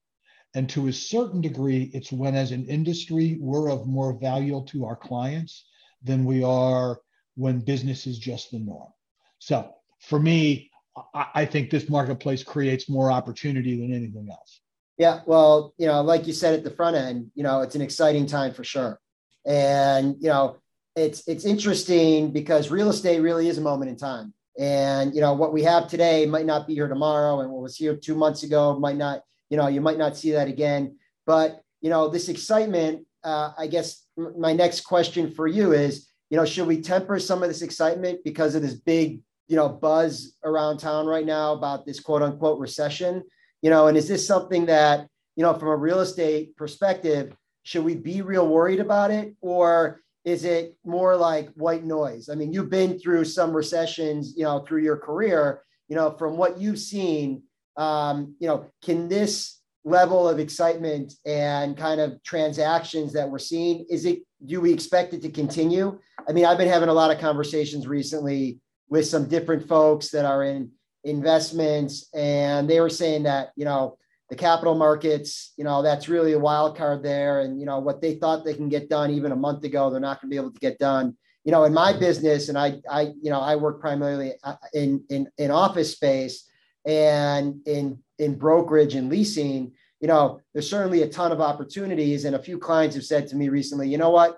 And 0.56 0.68
to 0.70 0.88
a 0.88 0.94
certain 0.94 1.42
degree, 1.42 1.92
it's 1.94 2.12
when, 2.12 2.36
as 2.36 2.52
an 2.52 2.66
industry, 2.66 3.38
we're 3.40 3.70
of 3.70 3.86
more 3.86 4.18
value 4.20 4.64
to 4.70 4.86
our 4.86 4.96
clients 4.96 5.66
than 6.04 6.26
we 6.26 6.44
are 6.44 7.00
when 7.36 7.60
business 7.60 8.08
is 8.08 8.18
just 8.18 8.52
the 8.52 8.60
norm. 8.60 8.92
So 9.40 9.72
for 10.00 10.20
me, 10.20 10.72
I 11.14 11.46
think 11.46 11.70
this 11.70 11.90
marketplace 11.90 12.44
creates 12.44 12.90
more 12.90 13.12
opportunity 13.12 13.80
than 13.80 13.94
anything 13.94 14.30
else. 14.32 14.62
Yeah, 14.98 15.20
well, 15.28 15.76
you 15.78 15.86
know, 15.86 16.02
like 16.02 16.26
you 16.26 16.34
said 16.34 16.56
at 16.56 16.64
the 16.64 16.72
front 16.72 16.96
end, 16.96 17.30
you 17.36 17.44
know, 17.44 17.62
it's 17.62 17.76
an 17.76 17.82
exciting 17.82 18.26
time 18.26 18.54
for 18.54 18.64
sure. 18.64 19.00
And, 19.46 20.16
you 20.20 20.30
know, 20.30 20.58
it's 20.96 21.28
it's 21.28 21.46
interesting 21.46 22.32
because 22.32 22.72
real 22.72 22.90
estate 22.90 23.20
really 23.20 23.48
is 23.48 23.60
a 23.60 23.62
moment 23.62 23.92
in 23.92 23.98
time. 23.98 24.34
And, 24.58 25.14
you 25.14 25.22
know, 25.22 25.34
what 25.34 25.54
we 25.54 25.64
have 25.64 25.88
today 25.88 26.26
might 26.26 26.46
not 26.46 26.68
be 26.68 26.74
here 26.74 26.88
tomorrow 26.88 27.42
and 27.42 27.52
what 27.52 27.62
was 27.62 27.76
here 27.76 27.96
2 27.96 28.16
months 28.16 28.44
ago 28.44 28.80
might 28.80 28.98
not, 28.98 29.22
you 29.50 29.58
know, 29.58 29.68
you 29.68 29.82
might 29.82 29.98
not 29.98 30.18
see 30.18 30.32
that 30.32 30.48
again. 30.48 30.98
But, 31.26 31.62
you 31.82 31.90
know, 31.90 32.08
this 32.10 32.30
excitement, 32.30 33.06
uh, 33.24 33.52
I 33.58 33.68
guess 33.68 34.06
my 34.18 34.54
next 34.54 34.82
question 34.82 35.32
for 35.32 35.48
you 35.48 35.74
is, 35.74 36.08
you 36.30 36.38
know, 36.38 36.46
should 36.46 36.68
we 36.68 36.82
temper 36.82 37.20
some 37.20 37.44
of 37.44 37.50
this 37.50 37.62
excitement 37.62 38.20
because 38.24 38.56
of 38.56 38.62
this 38.62 38.74
big, 38.74 39.22
you 39.48 39.56
know, 39.56 39.70
buzz 39.70 40.36
around 40.44 40.78
town 40.78 41.06
right 41.06 41.26
now 41.26 41.54
about 41.54 41.86
this 41.86 42.00
quote 42.00 42.22
unquote 42.22 42.60
recession? 42.60 43.24
you 43.62 43.70
know 43.70 43.88
and 43.88 43.98
is 43.98 44.08
this 44.08 44.26
something 44.26 44.66
that 44.66 45.08
you 45.36 45.44
know 45.44 45.54
from 45.54 45.70
a 45.70 45.76
real 45.76 46.00
estate 46.00 46.56
perspective 46.56 47.36
should 47.64 47.84
we 47.84 47.96
be 47.96 48.22
real 48.22 48.48
worried 48.48 48.80
about 48.80 49.12
it 49.12 49.36
or 49.42 50.02
is 50.28 50.44
it 50.44 50.76
more 50.84 51.16
like 51.16 51.48
white 51.54 51.86
noise? 51.86 52.28
I 52.28 52.36
mean 52.36 52.52
you've 52.52 52.70
been 52.70 53.00
through 53.00 53.24
some 53.24 53.56
recessions 53.56 54.34
you 54.36 54.44
know 54.44 54.60
through 54.60 54.84
your 54.84 54.98
career 54.98 55.64
you 55.88 55.96
know 55.96 56.12
from 56.12 56.36
what 56.36 56.60
you've 56.60 56.80
seen 56.80 57.44
um, 57.78 58.36
you 58.40 58.48
know 58.48 58.66
can 58.84 59.08
this 59.08 59.62
level 59.86 60.28
of 60.28 60.38
excitement 60.38 61.14
and 61.26 61.78
kind 61.78 62.02
of 62.02 62.22
transactions 62.24 63.14
that 63.14 63.30
we're 63.30 63.40
seeing 63.40 63.86
is 63.90 64.04
it 64.04 64.20
do 64.46 64.60
we 64.60 64.74
expect 64.74 65.14
it 65.14 65.22
to 65.22 65.30
continue? 65.30 65.98
I 66.28 66.34
mean 66.34 66.46
i've 66.46 66.58
been 66.58 66.68
having 66.68 66.90
a 66.90 67.00
lot 67.02 67.10
of 67.10 67.20
conversations 67.20 67.88
recently 67.88 68.60
with 68.90 69.06
some 69.06 69.30
different 69.30 69.66
folks 69.66 70.10
that 70.10 70.26
are 70.26 70.44
in 70.44 70.72
investments 71.06 72.10
and 72.14 72.70
they 72.70 72.82
were 72.82 72.90
saying 72.90 73.24
that 73.24 73.52
you 73.56 73.64
know 73.64 73.98
the 74.30 74.36
capital 74.36 74.76
markets 74.76 75.54
you 75.58 75.64
know 75.64 75.82
that's 75.82 76.10
really 76.10 76.34
a 76.34 76.40
wild 76.40 76.78
card 76.78 77.04
there. 77.04 77.42
And 77.42 77.60
you 77.60 77.66
know 77.66 77.80
what 77.80 78.02
they 78.02 78.16
thought 78.16 78.46
they 78.46 78.54
can 78.54 78.70
get 78.70 78.90
done 78.90 79.12
even 79.12 79.32
a 79.32 79.36
month 79.36 79.64
ago 79.64 79.90
they're 79.90 80.00
not 80.00 80.22
going 80.22 80.30
to 80.30 80.34
be 80.34 80.38
able 80.38 80.52
to 80.52 80.60
get 80.60 80.80
done. 80.80 81.18
You 81.44 81.52
know 81.52 81.64
in 81.64 81.74
my 81.74 81.98
business 81.98 82.50
and 82.50 82.58
i 82.58 82.80
i 82.90 83.14
you 83.22 83.32
know 83.32 83.40
i 83.40 83.56
work 83.56 83.80
primarily 83.80 84.34
uh, 84.44 84.56
in 84.74 85.04
in 85.10 85.30
in 85.38 85.50
office 85.50 85.92
space 85.94 86.50
and 86.86 87.62
in 87.66 88.00
in 88.20 88.36
brokerage 88.36 88.96
and 88.96 89.10
leasing 89.10 89.74
you 90.00 90.08
know 90.08 90.40
there's 90.54 90.70
certainly 90.70 91.02
a 91.04 91.10
ton 91.10 91.32
of 91.32 91.42
opportunities. 91.42 92.26
And 92.26 92.36
a 92.36 92.44
few 92.44 92.58
clients 92.58 92.96
have 92.96 93.06
said 93.06 93.28
to 93.28 93.36
me 93.36 93.50
recently 93.50 93.90
you 93.90 93.98
know 93.98 94.10
what? 94.10 94.38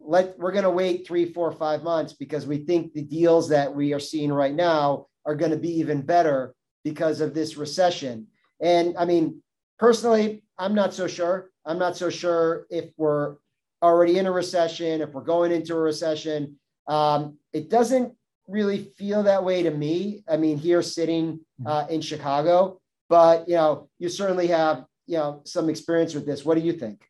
Let 0.00 0.38
we're 0.38 0.52
going 0.52 0.64
to 0.64 0.70
wait 0.70 1.06
three 1.06 1.32
four 1.32 1.52
five 1.52 1.82
months 1.82 2.12
because 2.12 2.46
we 2.46 2.58
think 2.58 2.92
the 2.92 3.02
deals 3.02 3.48
that 3.50 3.72
we 3.74 3.92
are 3.92 4.00
seeing 4.00 4.32
right 4.32 4.54
now 4.54 5.06
are 5.24 5.36
going 5.36 5.52
to 5.52 5.56
be 5.56 5.78
even 5.78 6.02
better 6.02 6.54
because 6.84 7.20
of 7.20 7.34
this 7.34 7.56
recession. 7.56 8.26
And 8.62 8.96
I 8.96 9.04
mean, 9.04 9.42
personally, 9.78 10.42
I'm 10.56 10.74
not 10.74 10.94
so 10.94 11.06
sure. 11.06 11.50
I'm 11.66 11.78
not 11.78 11.96
so 11.96 12.08
sure 12.08 12.66
if 12.70 12.90
we're 12.96 13.36
already 13.82 14.18
in 14.18 14.26
a 14.26 14.32
recession, 14.32 15.02
if 15.02 15.10
we're 15.10 15.22
going 15.22 15.52
into 15.52 15.74
a 15.74 15.80
recession. 15.80 16.56
Um, 16.86 17.38
it 17.52 17.68
doesn't 17.68 18.14
really 18.48 18.84
feel 18.96 19.24
that 19.24 19.44
way 19.44 19.62
to 19.64 19.70
me. 19.70 20.24
I 20.28 20.36
mean, 20.36 20.56
here 20.56 20.82
sitting 20.82 21.40
mm-hmm. 21.60 21.66
uh, 21.66 21.86
in 21.88 22.00
Chicago, 22.00 22.80
but 23.08 23.48
you 23.48 23.56
know, 23.56 23.88
you 23.98 24.08
certainly 24.08 24.46
have 24.48 24.84
you 25.06 25.18
know 25.18 25.42
some 25.44 25.68
experience 25.68 26.14
with 26.14 26.24
this. 26.24 26.44
What 26.44 26.56
do 26.56 26.60
you 26.60 26.72
think? 26.72 27.04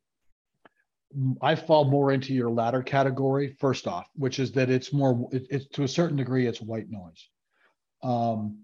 I 1.42 1.54
fall 1.54 1.84
more 1.84 2.12
into 2.12 2.32
your 2.32 2.50
latter 2.50 2.82
category. 2.82 3.54
First 3.60 3.86
off, 3.86 4.08
which 4.14 4.38
is 4.38 4.52
that 4.52 4.70
it's 4.70 4.92
more, 4.92 5.28
it, 5.30 5.46
it's 5.50 5.66
to 5.74 5.82
a 5.82 5.88
certain 5.88 6.16
degree, 6.16 6.46
it's 6.46 6.62
white 6.62 6.88
noise. 6.88 7.28
Um, 8.02 8.61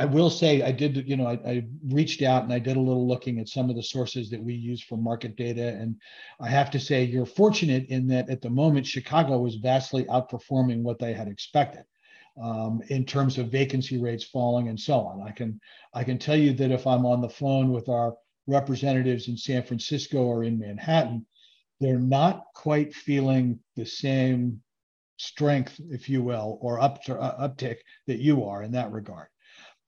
I 0.00 0.06
will 0.06 0.30
say 0.30 0.62
I 0.62 0.72
did, 0.72 1.06
you 1.06 1.14
know, 1.14 1.26
I, 1.26 1.38
I, 1.46 1.66
reached 1.88 2.22
out 2.22 2.42
and 2.42 2.52
I 2.54 2.58
did 2.58 2.78
a 2.78 2.80
little 2.80 3.06
looking 3.06 3.38
at 3.38 3.50
some 3.50 3.68
of 3.68 3.76
the 3.76 3.82
sources 3.82 4.30
that 4.30 4.42
we 4.42 4.54
use 4.54 4.82
for 4.82 4.96
market 4.96 5.36
data. 5.36 5.68
And 5.68 5.94
I 6.40 6.48
have 6.48 6.70
to 6.70 6.80
say, 6.80 7.04
you're 7.04 7.26
fortunate 7.26 7.84
in 7.90 8.06
that 8.08 8.30
at 8.30 8.40
the 8.40 8.48
moment, 8.48 8.86
Chicago 8.86 9.36
was 9.36 9.56
vastly 9.56 10.04
outperforming 10.04 10.80
what 10.80 10.98
they 10.98 11.12
had 11.12 11.28
expected 11.28 11.84
um, 12.42 12.80
in 12.88 13.04
terms 13.04 13.36
of 13.36 13.52
vacancy 13.52 14.00
rates 14.00 14.24
falling 14.24 14.68
and 14.68 14.80
so 14.80 15.00
on. 15.00 15.20
I 15.20 15.32
can, 15.32 15.60
I 15.92 16.02
can 16.02 16.16
tell 16.16 16.36
you 16.36 16.54
that 16.54 16.70
if 16.70 16.86
I'm 16.86 17.04
on 17.04 17.20
the 17.20 17.28
phone 17.28 17.70
with 17.70 17.90
our 17.90 18.14
representatives 18.46 19.28
in 19.28 19.36
San 19.36 19.62
Francisco 19.62 20.22
or 20.22 20.44
in 20.44 20.58
Manhattan, 20.58 21.26
they're 21.78 21.98
not 21.98 22.44
quite 22.54 22.94
feeling 22.94 23.58
the 23.76 23.84
same 23.84 24.62
strength, 25.18 25.78
if 25.90 26.08
you 26.08 26.22
will, 26.22 26.56
or 26.62 26.80
up 26.80 27.04
to, 27.04 27.20
uh, 27.20 27.46
uptick 27.46 27.76
that 28.06 28.18
you 28.18 28.44
are 28.44 28.62
in 28.62 28.72
that 28.72 28.92
regard. 28.92 29.28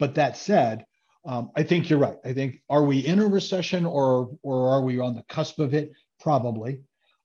But 0.02 0.16
that 0.16 0.36
said, 0.36 0.84
um, 1.24 1.52
I 1.54 1.62
think 1.62 1.88
you're 1.88 2.00
right. 2.00 2.16
I 2.24 2.32
think 2.32 2.56
are 2.68 2.82
we 2.82 2.98
in 3.06 3.20
a 3.20 3.26
recession 3.28 3.86
or 3.86 4.36
or 4.42 4.68
are 4.70 4.82
we 4.82 4.98
on 4.98 5.14
the 5.14 5.22
cusp 5.28 5.60
of 5.60 5.74
it? 5.74 5.92
Probably. 6.18 6.80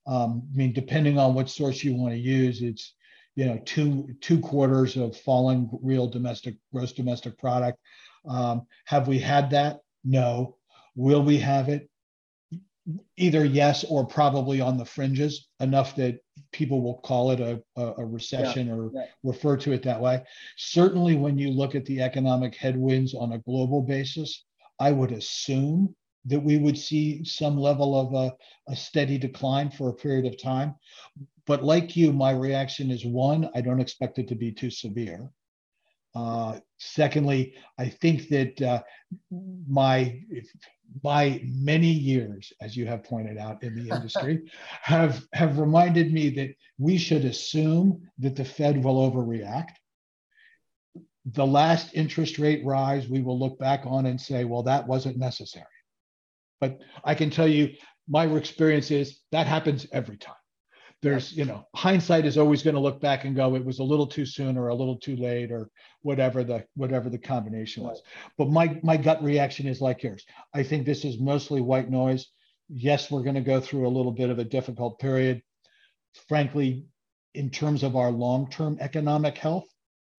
Um, 0.06 0.44
I 0.54 0.56
mean, 0.56 0.72
depending 0.72 1.18
on 1.18 1.34
what 1.34 1.50
source 1.50 1.82
you 1.82 1.96
want 1.96 2.14
to 2.14 2.20
use, 2.20 2.62
it's 2.62 2.94
you 3.34 3.46
know 3.46 3.60
two 3.64 4.14
two 4.20 4.38
quarters 4.38 4.96
of 4.96 5.16
falling 5.16 5.68
real 5.82 6.06
domestic 6.06 6.54
gross 6.72 6.92
domestic 6.92 7.36
product. 7.36 7.78
Um, 8.28 8.68
have 8.84 9.08
we 9.08 9.18
had 9.18 9.50
that? 9.50 9.80
No. 10.04 10.54
Will 10.94 11.24
we 11.24 11.38
have 11.38 11.68
it? 11.68 11.90
either 13.16 13.44
yes 13.44 13.84
or 13.84 14.06
probably 14.06 14.60
on 14.60 14.78
the 14.78 14.84
fringes 14.84 15.48
enough 15.60 15.94
that 15.96 16.20
people 16.52 16.82
will 16.82 16.98
call 16.98 17.30
it 17.30 17.40
a, 17.40 17.62
a, 17.76 18.04
recession 18.04 18.68
yeah, 18.68 18.72
or 18.74 18.90
refer 19.22 19.56
to 19.56 19.72
it 19.72 19.82
that 19.82 20.00
way. 20.00 20.22
Certainly, 20.56 21.16
when 21.16 21.38
you 21.38 21.50
look 21.50 21.74
at 21.74 21.84
the 21.84 22.00
economic 22.00 22.54
headwinds 22.54 23.14
on 23.14 23.32
a 23.32 23.38
global 23.38 23.82
basis, 23.82 24.44
I 24.78 24.92
would 24.92 25.12
assume 25.12 25.94
that 26.26 26.40
we 26.40 26.58
would 26.58 26.78
see 26.78 27.24
some 27.24 27.56
level 27.56 27.98
of 27.98 28.14
a, 28.14 28.34
a 28.70 28.76
steady 28.76 29.18
decline 29.18 29.70
for 29.70 29.88
a 29.88 29.94
period 29.94 30.26
of 30.26 30.40
time. 30.40 30.74
But 31.46 31.64
like 31.64 31.96
you, 31.96 32.12
my 32.12 32.32
reaction 32.32 32.90
is 32.90 33.04
one, 33.04 33.48
I 33.54 33.60
don't 33.60 33.80
expect 33.80 34.18
it 34.18 34.28
to 34.28 34.34
be 34.34 34.52
too 34.52 34.70
severe. 34.70 35.30
Uh, 36.14 36.58
secondly, 36.78 37.54
I 37.78 37.88
think 37.88 38.28
that 38.28 38.60
uh, 38.60 38.82
my 39.68 40.20
my 41.02 41.40
many 41.44 41.90
years, 41.90 42.52
as 42.60 42.76
you 42.76 42.86
have 42.86 43.04
pointed 43.04 43.38
out 43.38 43.62
in 43.62 43.74
the 43.74 43.90
industry, 43.94 44.50
have 44.82 45.24
have 45.32 45.58
reminded 45.58 46.12
me 46.12 46.30
that 46.30 46.50
we 46.78 46.98
should 46.98 47.24
assume 47.24 48.08
that 48.18 48.36
the 48.36 48.44
Fed 48.44 48.82
will 48.82 49.10
overreact. 49.10 49.74
The 51.26 51.46
last 51.46 51.94
interest 51.94 52.38
rate 52.38 52.64
rise, 52.64 53.08
we 53.08 53.20
will 53.20 53.38
look 53.38 53.58
back 53.58 53.82
on 53.84 54.06
and 54.06 54.20
say, 54.20 54.44
well, 54.44 54.62
that 54.62 54.86
wasn't 54.86 55.18
necessary. 55.18 55.66
But 56.60 56.78
I 57.04 57.14
can 57.14 57.30
tell 57.30 57.48
you, 57.48 57.74
my 58.08 58.24
experience 58.26 58.90
is 58.90 59.20
that 59.32 59.46
happens 59.46 59.86
every 59.92 60.16
time 60.16 60.34
there's 61.00 61.32
you 61.32 61.44
know 61.44 61.66
hindsight 61.74 62.24
is 62.24 62.38
always 62.38 62.62
going 62.62 62.74
to 62.74 62.80
look 62.80 63.00
back 63.00 63.24
and 63.24 63.36
go 63.36 63.54
it 63.54 63.64
was 63.64 63.78
a 63.78 63.84
little 63.84 64.06
too 64.06 64.26
soon 64.26 64.56
or 64.56 64.68
a 64.68 64.74
little 64.74 64.96
too 64.96 65.16
late 65.16 65.52
or 65.52 65.70
whatever 66.02 66.42
the 66.42 66.64
whatever 66.74 67.08
the 67.08 67.18
combination 67.18 67.84
was. 67.84 68.02
But 68.36 68.48
my 68.48 68.78
my 68.82 68.96
gut 68.96 69.22
reaction 69.22 69.66
is 69.66 69.80
like 69.80 70.02
yours. 70.02 70.24
I 70.54 70.62
think 70.62 70.84
this 70.84 71.04
is 71.04 71.18
mostly 71.18 71.60
white 71.60 71.90
noise. 71.90 72.26
Yes 72.68 73.10
we're 73.10 73.22
going 73.22 73.36
to 73.36 73.40
go 73.40 73.60
through 73.60 73.86
a 73.86 73.96
little 73.96 74.12
bit 74.12 74.30
of 74.30 74.38
a 74.38 74.44
difficult 74.44 74.98
period. 74.98 75.42
Frankly 76.28 76.86
in 77.34 77.50
terms 77.50 77.82
of 77.82 77.94
our 77.94 78.10
long-term 78.10 78.78
economic 78.80 79.38
health 79.38 79.66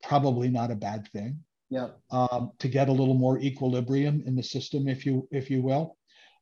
probably 0.03 0.47
not 0.47 0.71
a 0.71 0.75
bad 0.75 1.07
thing. 1.11 1.37
Yeah. 1.69 1.89
Um, 2.09 2.51
to 2.59 2.67
get 2.69 2.87
a 2.87 2.93
little 2.93 3.15
more 3.15 3.37
equilibrium 3.39 4.23
in 4.25 4.35
the 4.35 4.43
system 4.43 4.87
if 4.87 5.05
you 5.05 5.27
if 5.31 5.49
you 5.49 5.61
will. 5.61 5.97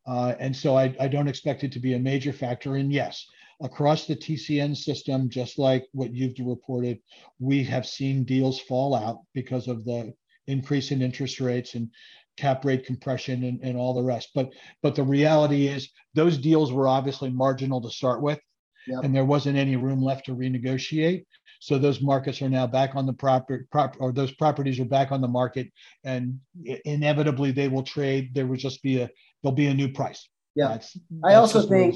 Uh, 0.06 0.36
and 0.40 0.56
so 0.56 0.78
I, 0.78 0.96
I 1.02 1.08
don't 1.08 1.28
expect 1.28 1.66
it 1.66 1.72
to 1.74 1.80
be 1.80 1.96
a 1.96 2.00
major 2.00 2.32
factor. 2.32 2.76
And 2.76 2.94
yes 2.94 3.26
across 3.62 4.06
the 4.06 4.16
TCN 4.16 4.76
system, 4.76 5.30
just 5.30 5.58
like 5.58 5.86
what 5.92 6.14
you've 6.14 6.36
reported, 6.40 7.00
we 7.40 7.64
have 7.64 7.86
seen 7.86 8.24
deals 8.24 8.60
fall 8.60 8.94
out 8.94 9.20
because 9.34 9.68
of 9.68 9.84
the 9.86 10.14
increase 10.48 10.92
in 10.92 11.02
interest 11.02 11.40
rates 11.40 11.76
and 11.76 11.90
cap 12.38 12.64
rate 12.64 12.86
compression 12.86 13.44
and, 13.44 13.60
and 13.62 13.78
all 13.78 13.94
the 13.94 14.04
rest. 14.04 14.30
But 14.36 14.54
but 14.82 14.96
the 14.96 15.04
reality 15.04 15.68
is 15.68 15.90
those 16.14 16.38
deals 16.38 16.72
were 16.72 16.88
obviously 16.88 17.30
marginal 17.30 17.82
to 17.82 17.90
start 17.90 18.22
with. 18.22 18.40
Yep. 18.88 19.04
And 19.04 19.16
there 19.16 19.26
wasn't 19.26 19.58
any 19.58 19.76
room 19.76 20.02
left 20.02 20.28
to 20.28 20.36
renegotiate. 20.36 21.26
So 21.60 21.78
those 21.78 22.02
markets 22.02 22.42
are 22.42 22.50
now 22.50 22.68
back 22.68 22.96
on 22.96 23.06
the 23.06 23.14
property, 23.14 23.66
prop, 23.72 23.98
or 24.00 24.14
those 24.14 24.32
properties 24.32 24.80
are 24.80 24.86
back 24.86 25.12
on 25.12 25.22
the 25.22 25.28
market, 25.28 25.68
and 26.04 26.40
inevitably 26.86 27.52
they 27.52 27.68
will 27.68 27.84
trade. 27.84 28.34
There 28.34 28.46
will 28.46 28.58
just 28.58 28.82
be 28.84 29.02
a 29.02 29.10
there'll 29.42 29.56
be 29.56 29.68
a 29.68 29.74
new 29.74 29.92
price. 29.92 30.30
Yeah. 30.58 30.70
That's, 30.70 30.98
I 31.24 31.36
also 31.36 31.62
think, 31.68 31.96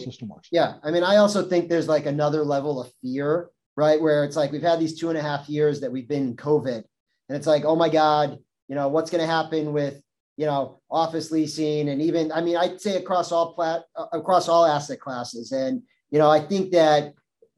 yeah, 0.52 0.76
I 0.84 0.92
mean, 0.92 1.04
I 1.04 1.16
also 1.16 1.42
think 1.50 1.68
there's 1.68 1.88
like 1.88 2.06
another 2.06 2.44
level 2.44 2.80
of 2.80 2.92
fear, 3.02 3.50
right? 3.76 4.00
Where 4.00 4.24
it's 4.24 4.36
like 4.36 4.52
we've 4.52 4.62
had 4.62 4.80
these 4.80 5.00
two 5.00 5.10
and 5.10 5.18
a 5.18 5.22
half 5.22 5.50
years 5.50 5.82
that 5.82 5.92
we've 5.92 6.08
been 6.08 6.36
COVID, 6.36 6.84
and 7.28 7.38
it's 7.38 7.48
like, 7.48 7.66
oh 7.66 7.76
my 7.76 7.90
God, 7.90 8.38
you 8.68 8.76
know, 8.76 8.88
what's 8.88 9.10
going 9.10 9.22
to 9.22 9.28
happen 9.28 9.74
with, 9.74 10.00
you 10.38 10.46
know, 10.46 10.80
office 10.92 11.32
leasing 11.32 11.90
and 11.90 12.04
even, 12.04 12.32
I 12.32 12.42
mean, 12.42 12.56
I'd 12.56 12.80
say 12.80 12.98
across 12.98 13.32
all 13.32 13.54
plat, 13.56 13.82
uh, 13.96 14.06
across 14.14 14.48
all 14.48 14.64
asset 14.64 15.00
classes. 15.00 15.52
And, 15.52 15.82
you 16.12 16.20
know, 16.20 16.30
I 16.30 16.40
think 16.40 16.72
that 16.72 17.16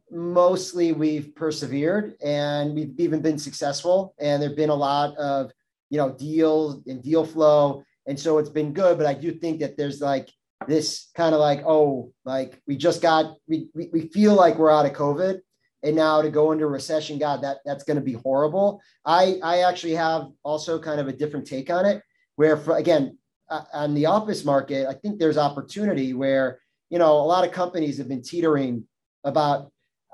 mostly 0.10 0.93
we've 0.93 1.36
persevered 1.36 2.15
and 2.24 2.74
we've 2.74 2.98
even 2.98 3.22
been 3.22 3.38
successful. 3.38 4.15
And 4.19 4.41
there've 4.41 4.55
been 4.55 4.69
a 4.69 4.75
lot 4.75 5.17
of, 5.17 5.51
you 5.89 5.98
know, 5.98 6.12
deals 6.13 6.81
and 6.88 7.03
deal 7.03 7.25
flow. 7.25 7.83
And 8.07 8.17
so 8.17 8.38
it's 8.38 8.50
been 8.50 8.72
good. 8.72 8.98
But 8.98 9.07
I 9.07 9.13
do 9.13 9.33
think 9.33 9.60
that 9.60 9.75
there's 9.75 10.00
like, 10.00 10.29
this 10.67 11.10
kind 11.15 11.34
of 11.34 11.41
like, 11.41 11.63
oh, 11.65 12.12
like 12.25 12.62
we 12.67 12.75
just 12.75 13.01
got, 13.01 13.36
we, 13.48 13.70
we, 13.74 13.89
we 13.91 14.01
feel 14.10 14.34
like 14.36 14.58
we're 14.58 14.72
out 14.72 14.86
of 14.86 14.93
COVID 14.93 15.39
and 15.84 15.96
now 15.96 16.22
to 16.22 16.29
go 16.29 16.51
into 16.51 16.67
recession, 16.67 17.20
God, 17.20 17.43
that 17.43 17.58
that's 17.65 17.84
going 17.84 17.98
to 17.98 18.03
be 18.03 18.13
horrible. 18.13 18.82
I, 19.05 19.38
I 19.43 19.60
actually 19.60 19.96
have 19.96 20.27
also 20.43 20.79
kind 20.79 21.00
of 21.00 21.08
a 21.08 21.13
different 21.13 21.46
take 21.46 21.70
on 21.70 21.86
it 21.86 22.01
where 22.36 22.58
for, 22.58 22.77
again, 22.77 23.17
uh, 23.50 23.63
on 23.74 23.93
the 23.93 24.05
office 24.05 24.46
market, 24.46 24.88
I 24.88 24.93
think 24.93 25.20
there's 25.20 25.38
opportunity 25.38 26.13
where, 26.13 26.60
you 26.89 27.00
know, 27.00 27.13
a 27.13 27.25
lot 27.25 27.46
of 27.46 27.51
companies 27.51 27.98
have 27.98 28.08
been 28.08 28.24
teetering 28.24 28.86
about 29.24 29.72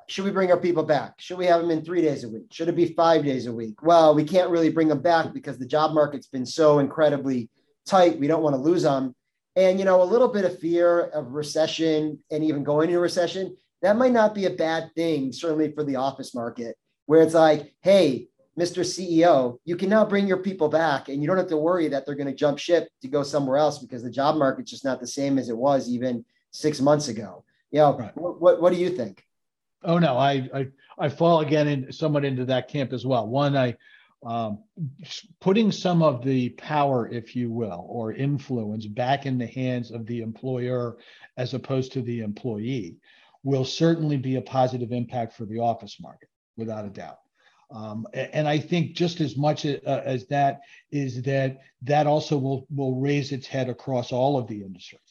should 0.07 0.25
we 0.25 0.31
bring 0.31 0.49
our 0.49 0.57
people 0.59 0.81
back? 0.83 1.13
Should 1.19 1.37
we 1.37 1.45
have 1.45 1.61
them 1.61 1.69
in 1.69 1.85
three 1.85 2.01
days 2.01 2.23
a 2.23 2.29
week? 2.29 2.47
Should 2.51 2.67
it 2.67 2.75
be 2.75 2.93
five 2.93 3.23
days 3.23 3.45
a 3.45 3.53
week? 3.53 3.83
Well, 3.83 4.15
we 4.15 4.23
can't 4.23 4.49
really 4.49 4.71
bring 4.71 4.87
them 4.87 5.03
back 5.03 5.33
because 5.33 5.59
the 5.59 5.67
job 5.67 5.93
market's 5.93 6.25
been 6.25 6.47
so 6.47 6.79
incredibly 6.79 7.47
tight. 7.85 8.19
We 8.19 8.25
don't 8.25 8.41
want 8.41 8.55
to 8.55 8.61
lose 8.61 8.81
them 8.81 9.13
and 9.55 9.79
you 9.79 9.85
know 9.85 10.01
a 10.01 10.03
little 10.03 10.27
bit 10.27 10.45
of 10.45 10.59
fear 10.59 11.07
of 11.07 11.31
recession 11.31 12.19
and 12.31 12.43
even 12.43 12.63
going 12.63 12.89
into 12.89 12.99
recession 12.99 13.55
that 13.81 13.97
might 13.97 14.11
not 14.11 14.35
be 14.35 14.45
a 14.45 14.51
bad 14.51 14.91
thing 14.95 15.31
certainly 15.31 15.71
for 15.71 15.83
the 15.83 15.95
office 15.95 16.35
market 16.35 16.75
where 17.05 17.21
it's 17.21 17.33
like 17.33 17.73
hey 17.81 18.27
Mr. 18.59 18.83
CEO, 18.83 19.57
you 19.63 19.77
can 19.77 19.87
now 19.87 20.03
bring 20.03 20.27
your 20.27 20.43
people 20.43 20.67
back 20.67 21.07
and 21.07 21.21
you 21.21 21.27
don't 21.27 21.37
have 21.37 21.47
to 21.47 21.55
worry 21.55 21.87
that 21.87 22.05
they're 22.05 22.15
going 22.15 22.27
to 22.27 22.35
jump 22.35 22.59
ship 22.59 22.89
to 23.01 23.07
go 23.07 23.23
somewhere 23.23 23.57
else 23.57 23.79
because 23.79 24.03
the 24.03 24.09
job 24.09 24.35
market's 24.35 24.69
just 24.69 24.83
not 24.83 24.99
the 24.99 25.07
same 25.07 25.37
as 25.37 25.47
it 25.47 25.55
was 25.55 25.87
even 25.87 26.25
six 26.51 26.81
months 26.81 27.07
ago. 27.07 27.45
You 27.71 27.79
know, 27.79 27.97
right. 27.97 28.17
what, 28.17 28.41
what, 28.41 28.61
what 28.61 28.73
do 28.73 28.79
you 28.79 28.89
think? 28.89 29.23
Oh 29.83 29.97
no, 29.97 30.17
I, 30.17 30.49
I 30.53 30.67
I 30.97 31.07
fall 31.07 31.39
again 31.39 31.67
in 31.69 31.91
somewhat 31.91 32.25
into 32.25 32.43
that 32.45 32.67
camp 32.67 32.91
as 32.91 33.05
well. 33.05 33.25
One, 33.27 33.55
I 33.55 33.75
um, 34.25 34.63
putting 35.39 35.71
some 35.71 36.03
of 36.03 36.23
the 36.23 36.49
power, 36.49 37.07
if 37.09 37.35
you 37.35 37.49
will, 37.49 37.85
or 37.87 38.13
influence 38.13 38.85
back 38.85 39.25
in 39.25 39.37
the 39.37 39.47
hands 39.47 39.91
of 39.91 40.05
the 40.05 40.21
employer 40.21 40.97
as 41.37 41.53
opposed 41.53 41.93
to 41.93 42.01
the 42.01 42.19
employee 42.19 42.97
will 43.43 43.63
certainly 43.63 44.17
be 44.17 44.35
a 44.35 44.41
positive 44.41 44.91
impact 44.91 45.33
for 45.33 45.45
the 45.45 45.59
office 45.59 45.97
market, 46.01 46.29
without 46.57 46.85
a 46.85 46.89
doubt. 46.89 47.19
Um, 47.71 48.07
and 48.13 48.47
I 48.47 48.57
think 48.57 48.95
just 48.95 49.21
as 49.21 49.37
much 49.37 49.63
as, 49.63 49.79
uh, 49.85 50.01
as 50.03 50.25
that 50.27 50.61
is 50.91 51.21
that 51.23 51.59
that 51.83 52.07
also 52.07 52.37
will 52.37 52.65
will 52.75 52.99
raise 52.99 53.31
its 53.31 53.45
head 53.45 53.69
across 53.69 54.11
all 54.11 54.37
of 54.37 54.47
the 54.47 54.63
industries. 54.63 55.01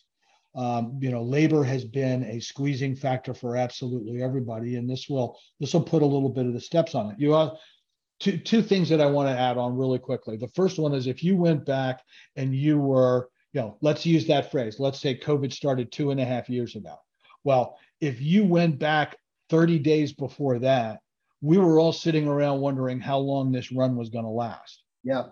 Um, 0.56 0.98
you 1.00 1.12
know, 1.12 1.22
labor 1.22 1.62
has 1.62 1.84
been 1.84 2.24
a 2.24 2.40
squeezing 2.40 2.96
factor 2.96 3.32
for 3.32 3.56
absolutely 3.56 4.22
everybody, 4.22 4.74
and 4.74 4.90
this 4.90 5.08
will 5.08 5.38
this 5.60 5.72
will 5.72 5.84
put 5.84 6.02
a 6.02 6.06
little 6.06 6.28
bit 6.28 6.46
of 6.46 6.52
the 6.52 6.60
steps 6.60 6.96
on 6.96 7.12
it. 7.12 7.20
You 7.20 7.34
are 7.34 7.56
two 8.20 8.38
two 8.38 8.62
things 8.62 8.88
that 8.88 9.00
I 9.00 9.06
want 9.06 9.28
to 9.28 9.38
add 9.38 9.58
on 9.58 9.76
really 9.76 9.98
quickly. 9.98 10.36
The 10.36 10.48
first 10.48 10.78
one 10.78 10.94
is 10.94 11.06
if 11.06 11.22
you 11.22 11.36
went 11.36 11.64
back 11.64 12.02
and 12.36 12.54
you 12.54 12.78
were, 12.78 13.28
you 13.52 13.60
know, 13.60 13.76
let's 13.80 14.06
use 14.06 14.26
that 14.26 14.50
phrase. 14.50 14.78
Let's 14.78 15.00
say 15.00 15.18
COVID 15.18 15.52
started 15.52 15.92
two 15.92 16.10
and 16.10 16.20
a 16.20 16.24
half 16.24 16.48
years 16.48 16.76
ago. 16.76 16.96
Well, 17.44 17.78
if 18.00 18.20
you 18.20 18.44
went 18.44 18.78
back 18.78 19.16
30 19.50 19.78
days 19.78 20.12
before 20.12 20.58
that 20.60 21.00
we 21.40 21.58
were 21.58 21.78
all 21.78 21.92
sitting 21.92 22.26
around 22.26 22.60
wondering 22.60 23.00
how 23.00 23.18
long 23.18 23.52
this 23.52 23.72
run 23.72 23.96
was 23.96 24.10
going 24.10 24.24
to 24.24 24.30
last. 24.30 24.82
Yeah. 25.04 25.26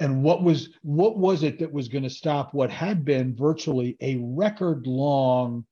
And 0.00 0.24
what 0.24 0.42
was 0.42 0.70
what 0.82 1.18
was 1.18 1.44
it 1.44 1.60
that 1.60 1.72
was 1.72 1.86
going 1.88 2.02
to 2.02 2.10
stop 2.10 2.52
what 2.52 2.70
had 2.70 3.04
been 3.04 3.36
virtually 3.36 3.96
a 4.00 4.16
record 4.16 4.86
long 4.86 5.64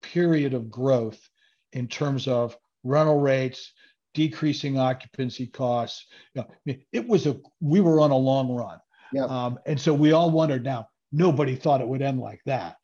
period 0.00 0.54
of 0.54 0.70
growth 0.70 1.20
in 1.72 1.88
terms 1.88 2.26
of 2.26 2.56
rental 2.84 3.20
rates, 3.20 3.72
decreasing 4.14 4.78
occupancy 4.78 5.46
costs. 5.46 6.06
You 6.34 6.44
know, 6.66 6.76
it 6.92 7.06
was 7.06 7.26
a 7.26 7.36
we 7.60 7.80
were 7.80 8.00
on 8.00 8.10
a 8.10 8.16
long 8.16 8.50
run. 8.50 8.78
Yeah. 9.12 9.26
Um, 9.26 9.58
and 9.66 9.78
so 9.78 9.92
we 9.92 10.12
all 10.12 10.30
wondered 10.30 10.64
now, 10.64 10.88
nobody 11.12 11.54
thought 11.54 11.80
it 11.80 11.88
would 11.88 12.02
end 12.02 12.20
like 12.20 12.40
that. 12.46 12.76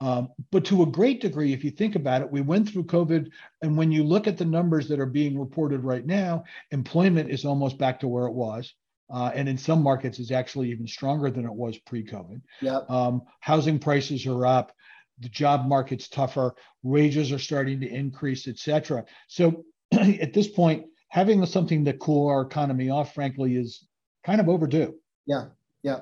Um, 0.00 0.28
but 0.50 0.64
to 0.66 0.82
a 0.82 0.86
great 0.86 1.20
degree, 1.20 1.52
if 1.52 1.64
you 1.64 1.70
think 1.70 1.94
about 1.94 2.20
it, 2.22 2.30
we 2.30 2.40
went 2.40 2.68
through 2.68 2.84
COVID. 2.84 3.30
And 3.62 3.76
when 3.76 3.92
you 3.92 4.04
look 4.04 4.26
at 4.26 4.36
the 4.36 4.44
numbers 4.44 4.88
that 4.88 5.00
are 5.00 5.06
being 5.06 5.38
reported 5.38 5.84
right 5.84 6.04
now, 6.04 6.44
employment 6.70 7.30
is 7.30 7.44
almost 7.44 7.78
back 7.78 8.00
to 8.00 8.08
where 8.08 8.26
it 8.26 8.32
was. 8.32 8.74
Uh, 9.12 9.30
and 9.34 9.48
in 9.48 9.58
some 9.58 9.82
markets, 9.82 10.18
is 10.18 10.32
actually 10.32 10.70
even 10.70 10.86
stronger 10.86 11.30
than 11.30 11.44
it 11.44 11.52
was 11.52 11.78
pre-COVID. 11.78 12.40
Yep. 12.62 12.90
Um, 12.90 13.22
housing 13.40 13.78
prices 13.78 14.26
are 14.26 14.46
up, 14.46 14.72
the 15.20 15.28
job 15.28 15.66
market's 15.66 16.08
tougher, 16.08 16.54
wages 16.82 17.30
are 17.30 17.38
starting 17.38 17.80
to 17.80 17.88
increase, 17.88 18.48
et 18.48 18.58
cetera. 18.58 19.04
So 19.28 19.64
at 19.92 20.32
this 20.32 20.48
point, 20.48 20.86
having 21.08 21.44
something 21.46 21.84
that 21.84 21.98
cool 21.98 22.28
our 22.28 22.42
economy 22.42 22.90
off, 22.90 23.14
frankly, 23.14 23.56
is 23.56 23.86
kind 24.24 24.40
of 24.40 24.48
overdue. 24.48 24.94
Yeah, 25.26 25.46
yeah. 25.82 26.00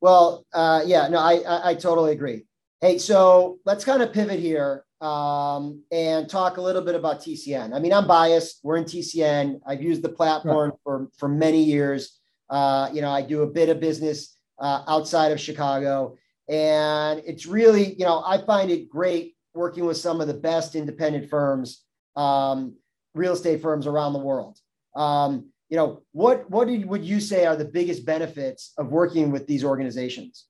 Well, 0.00 0.46
uh, 0.52 0.82
yeah, 0.86 1.08
no, 1.08 1.18
I, 1.18 1.34
I, 1.46 1.70
I 1.70 1.74
totally 1.74 2.12
agree. 2.12 2.44
Hey, 2.80 2.96
so 2.98 3.58
let's 3.66 3.84
kind 3.84 4.02
of 4.02 4.12
pivot 4.12 4.40
here 4.40 4.84
um, 5.00 5.82
and 5.92 6.28
talk 6.28 6.56
a 6.56 6.62
little 6.62 6.82
bit 6.82 6.94
about 6.94 7.20
TCN. 7.20 7.74
I 7.74 7.78
mean, 7.78 7.92
I'm 7.92 8.06
biased. 8.06 8.60
We're 8.62 8.76
in 8.76 8.84
TCN. 8.84 9.60
I've 9.66 9.82
used 9.82 10.02
the 10.02 10.08
platform 10.08 10.70
right. 10.70 10.78
for 10.82 11.08
for 11.18 11.28
many 11.28 11.62
years. 11.62 12.18
Uh, 12.48 12.88
you 12.92 13.00
know, 13.00 13.10
I 13.10 13.22
do 13.22 13.42
a 13.42 13.46
bit 13.46 13.68
of 13.68 13.80
business 13.80 14.36
uh, 14.58 14.82
outside 14.88 15.32
of 15.32 15.40
Chicago, 15.40 16.16
and 16.48 17.22
it's 17.24 17.46
really, 17.46 17.94
you 17.94 18.04
know, 18.04 18.22
I 18.24 18.38
find 18.38 18.70
it 18.70 18.88
great 18.88 19.36
working 19.54 19.84
with 19.84 19.96
some 19.96 20.20
of 20.20 20.26
the 20.26 20.34
best 20.34 20.74
independent 20.74 21.28
firms, 21.28 21.84
um, 22.16 22.74
real 23.14 23.32
estate 23.32 23.60
firms 23.60 23.86
around 23.86 24.12
the 24.12 24.18
world. 24.18 24.58
Um, 24.94 25.50
you 25.68 25.76
know, 25.76 26.02
what 26.12 26.50
what 26.50 26.68
did, 26.68 26.84
would 26.86 27.04
you 27.04 27.20
say 27.20 27.46
are 27.46 27.56
the 27.56 27.64
biggest 27.64 28.04
benefits 28.04 28.72
of 28.76 28.88
working 28.88 29.30
with 29.30 29.46
these 29.46 29.64
organizations? 29.64 30.46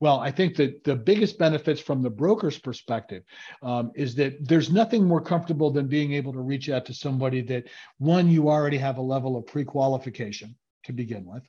Well, 0.00 0.18
I 0.18 0.30
think 0.30 0.56
that 0.56 0.84
the 0.84 0.96
biggest 0.96 1.38
benefits 1.38 1.80
from 1.80 2.02
the 2.02 2.10
broker's 2.10 2.58
perspective 2.58 3.22
um, 3.62 3.92
is 3.94 4.14
that 4.16 4.46
there's 4.46 4.70
nothing 4.70 5.04
more 5.04 5.20
comfortable 5.20 5.70
than 5.70 5.86
being 5.86 6.12
able 6.12 6.32
to 6.32 6.40
reach 6.40 6.68
out 6.68 6.84
to 6.86 6.94
somebody 6.94 7.40
that, 7.42 7.64
one, 7.98 8.28
you 8.28 8.48
already 8.48 8.76
have 8.76 8.98
a 8.98 9.02
level 9.02 9.36
of 9.36 9.46
pre 9.46 9.64
qualification 9.64 10.56
to 10.84 10.92
begin 10.92 11.24
with. 11.24 11.42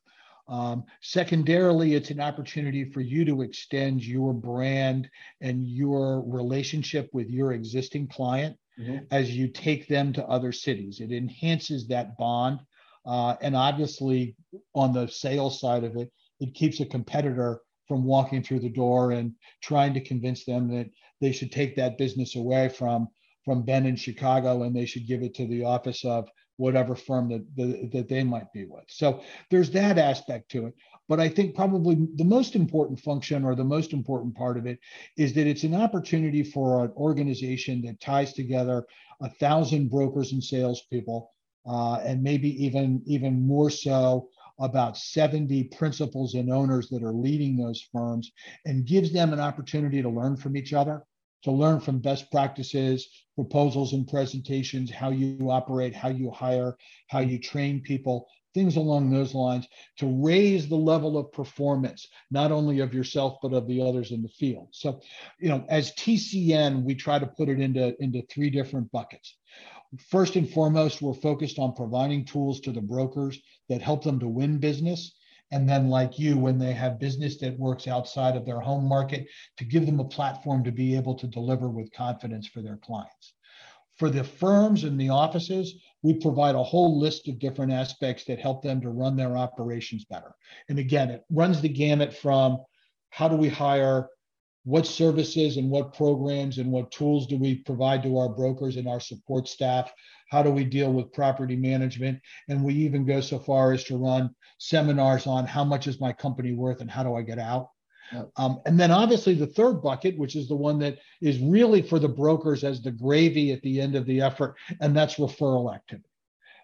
Um, 0.47 0.83
secondarily, 1.01 1.95
it's 1.95 2.11
an 2.11 2.21
opportunity 2.21 2.85
for 2.85 3.01
you 3.01 3.25
to 3.25 3.41
extend 3.41 4.05
your 4.05 4.33
brand 4.33 5.09
and 5.41 5.65
your 5.65 6.21
relationship 6.21 7.09
with 7.13 7.29
your 7.29 7.53
existing 7.53 8.07
client 8.07 8.55
mm-hmm. 8.79 8.97
as 9.11 9.35
you 9.35 9.47
take 9.47 9.87
them 9.87 10.13
to 10.13 10.25
other 10.25 10.51
cities. 10.51 10.99
It 10.99 11.11
enhances 11.11 11.87
that 11.87 12.17
bond. 12.17 12.59
Uh, 13.05 13.35
and 13.41 13.55
obviously, 13.55 14.35
on 14.73 14.93
the 14.93 15.07
sales 15.07 15.59
side 15.59 15.83
of 15.83 15.95
it, 15.95 16.11
it 16.39 16.53
keeps 16.53 16.79
a 16.79 16.85
competitor 16.85 17.61
from 17.87 18.03
walking 18.03 18.41
through 18.41 18.59
the 18.59 18.69
door 18.69 19.11
and 19.11 19.33
trying 19.61 19.93
to 19.93 20.01
convince 20.01 20.43
them 20.43 20.67
that 20.69 20.89
they 21.21 21.31
should 21.31 21.51
take 21.51 21.75
that 21.75 21.97
business 21.97 22.35
away 22.35 22.69
from 22.69 23.07
from 23.45 23.61
Ben 23.61 23.85
in 23.85 23.95
Chicago 23.95 24.63
and 24.63 24.75
they 24.75 24.87
should 24.87 25.07
give 25.07 25.21
it 25.21 25.35
to 25.35 25.45
the 25.45 25.63
office 25.63 26.03
of 26.03 26.27
whatever 26.57 26.95
firm 26.95 27.29
that, 27.29 27.45
that, 27.55 27.91
that 27.93 28.09
they 28.09 28.23
might 28.23 28.51
be 28.53 28.65
with. 28.65 28.85
So 28.87 29.21
there's 29.51 29.69
that 29.71 29.97
aspect 29.97 30.49
to 30.51 30.67
it. 30.67 30.73
But 31.07 31.19
I 31.19 31.29
think 31.29 31.55
probably 31.55 32.07
the 32.15 32.23
most 32.23 32.55
important 32.55 32.99
function 32.99 33.43
or 33.45 33.55
the 33.55 33.63
most 33.63 33.93
important 33.93 34.35
part 34.35 34.57
of 34.57 34.65
it 34.65 34.79
is 35.17 35.33
that 35.33 35.47
it's 35.47 35.63
an 35.63 35.75
opportunity 35.75 36.43
for 36.43 36.83
an 36.83 36.91
organization 36.97 37.81
that 37.83 38.01
ties 38.01 38.33
together 38.33 38.85
a 39.21 39.29
thousand 39.29 39.89
brokers 39.89 40.31
and 40.31 40.43
salespeople, 40.43 41.31
uh, 41.67 41.95
and 41.97 42.23
maybe 42.23 42.49
even 42.63 43.01
even 43.05 43.45
more 43.45 43.69
so 43.69 44.29
about 44.59 44.97
70 44.97 45.65
principals 45.65 46.33
and 46.33 46.51
owners 46.51 46.89
that 46.89 47.03
are 47.03 47.13
leading 47.13 47.57
those 47.57 47.81
firms 47.91 48.31
and 48.65 48.85
gives 48.85 49.11
them 49.11 49.33
an 49.33 49.39
opportunity 49.39 50.01
to 50.01 50.09
learn 50.09 50.37
from 50.37 50.55
each 50.55 50.73
other, 50.73 51.03
to 51.43 51.51
learn 51.51 51.79
from 51.79 51.99
best 51.99 52.31
practices, 52.31 53.07
proposals 53.35 53.93
and 53.93 54.07
presentations, 54.07 54.89
how 54.89 55.09
you 55.09 55.51
operate, 55.51 55.93
how 55.93 56.09
you 56.09 56.31
hire, 56.31 56.77
how 57.09 57.19
you 57.19 57.37
train 57.37 57.81
people, 57.81 58.27
things 58.55 58.77
along 58.77 59.11
those 59.11 59.35
lines 59.35 59.67
to 59.97 60.07
raise 60.07 60.67
the 60.67 60.75
level 60.75 61.17
of 61.17 61.31
performance, 61.31 62.07
not 62.31 62.51
only 62.51 62.79
of 62.79 62.93
yourself, 62.93 63.37
but 63.43 63.53
of 63.53 63.67
the 63.67 63.79
others 63.79 64.09
in 64.09 64.23
the 64.23 64.29
field. 64.29 64.69
So, 64.71 65.01
you 65.39 65.49
know, 65.49 65.63
as 65.69 65.91
TCN, 65.91 66.83
we 66.83 66.95
try 66.95 67.19
to 67.19 67.27
put 67.27 67.49
it 67.49 67.59
into, 67.59 67.95
into 68.01 68.23
three 68.23 68.49
different 68.49 68.91
buckets. 68.91 69.37
First 70.09 70.35
and 70.35 70.49
foremost, 70.49 71.01
we're 71.01 71.13
focused 71.13 71.59
on 71.59 71.75
providing 71.75 72.25
tools 72.25 72.59
to 72.61 72.71
the 72.71 72.81
brokers 72.81 73.39
that 73.69 73.81
help 73.81 74.03
them 74.03 74.19
to 74.21 74.27
win 74.27 74.57
business. 74.57 75.13
And 75.51 75.69
then, 75.69 75.89
like 75.89 76.17
you, 76.17 76.37
when 76.37 76.57
they 76.57 76.73
have 76.73 76.99
business 76.99 77.37
that 77.37 77.59
works 77.59 77.87
outside 77.87 78.35
of 78.35 78.45
their 78.45 78.59
home 78.59 78.85
market, 78.85 79.27
to 79.57 79.65
give 79.65 79.85
them 79.85 79.99
a 79.99 80.05
platform 80.05 80.63
to 80.63 80.71
be 80.71 80.95
able 80.95 81.15
to 81.15 81.27
deliver 81.27 81.69
with 81.69 81.93
confidence 81.93 82.47
for 82.47 82.61
their 82.61 82.77
clients. 82.77 83.33
For 83.97 84.09
the 84.09 84.23
firms 84.23 84.83
and 84.83 84.99
the 84.99 85.09
offices, 85.09 85.75
we 86.05 86.13
provide 86.13 86.53
a 86.53 86.61
whole 86.61 86.99
list 86.99 87.27
of 87.27 87.39
different 87.39 87.71
aspects 87.71 88.25
that 88.25 88.39
help 88.39 88.61
them 88.61 88.79
to 88.79 88.91
run 88.91 89.17
their 89.17 89.35
operations 89.35 90.05
better. 90.05 90.35
And 90.69 90.77
again, 90.77 91.09
it 91.09 91.23
runs 91.31 91.61
the 91.61 91.67
gamut 91.67 92.13
from 92.13 92.59
how 93.09 93.27
do 93.27 93.35
we 93.35 93.49
hire 93.49 94.07
what 94.65 94.85
services 94.85 95.57
and 95.57 95.67
what 95.67 95.95
programs 95.95 96.59
and 96.59 96.71
what 96.71 96.91
tools 96.91 97.25
do 97.25 97.39
we 97.39 97.55
provide 97.55 98.03
to 98.03 98.19
our 98.19 98.29
brokers 98.29 98.75
and 98.75 98.87
our 98.87 98.99
support 98.99 99.47
staff? 99.47 99.91
How 100.29 100.43
do 100.43 100.51
we 100.51 100.63
deal 100.63 100.93
with 100.93 101.11
property 101.11 101.55
management? 101.55 102.19
And 102.49 102.63
we 102.63 102.75
even 102.75 103.03
go 103.03 103.19
so 103.19 103.39
far 103.39 103.73
as 103.73 103.83
to 103.85 103.97
run 103.97 104.29
seminars 104.59 105.25
on 105.25 105.47
how 105.47 105.63
much 105.63 105.87
is 105.87 105.99
my 105.99 106.13
company 106.13 106.53
worth 106.53 106.81
and 106.81 106.91
how 106.91 107.01
do 107.01 107.15
I 107.15 107.23
get 107.23 107.39
out? 107.39 107.69
Um, 108.37 108.61
and 108.65 108.79
then 108.79 108.91
obviously 108.91 109.33
the 109.33 109.47
third 109.47 109.81
bucket, 109.81 110.17
which 110.17 110.35
is 110.35 110.47
the 110.47 110.55
one 110.55 110.79
that 110.79 110.99
is 111.21 111.39
really 111.39 111.81
for 111.81 111.99
the 111.99 112.07
brokers 112.07 112.63
as 112.63 112.81
the 112.81 112.91
gravy 112.91 113.51
at 113.51 113.61
the 113.61 113.81
end 113.81 113.95
of 113.95 114.05
the 114.05 114.21
effort, 114.21 114.55
and 114.79 114.95
that's 114.95 115.15
referral 115.15 115.73
activity. 115.73 116.09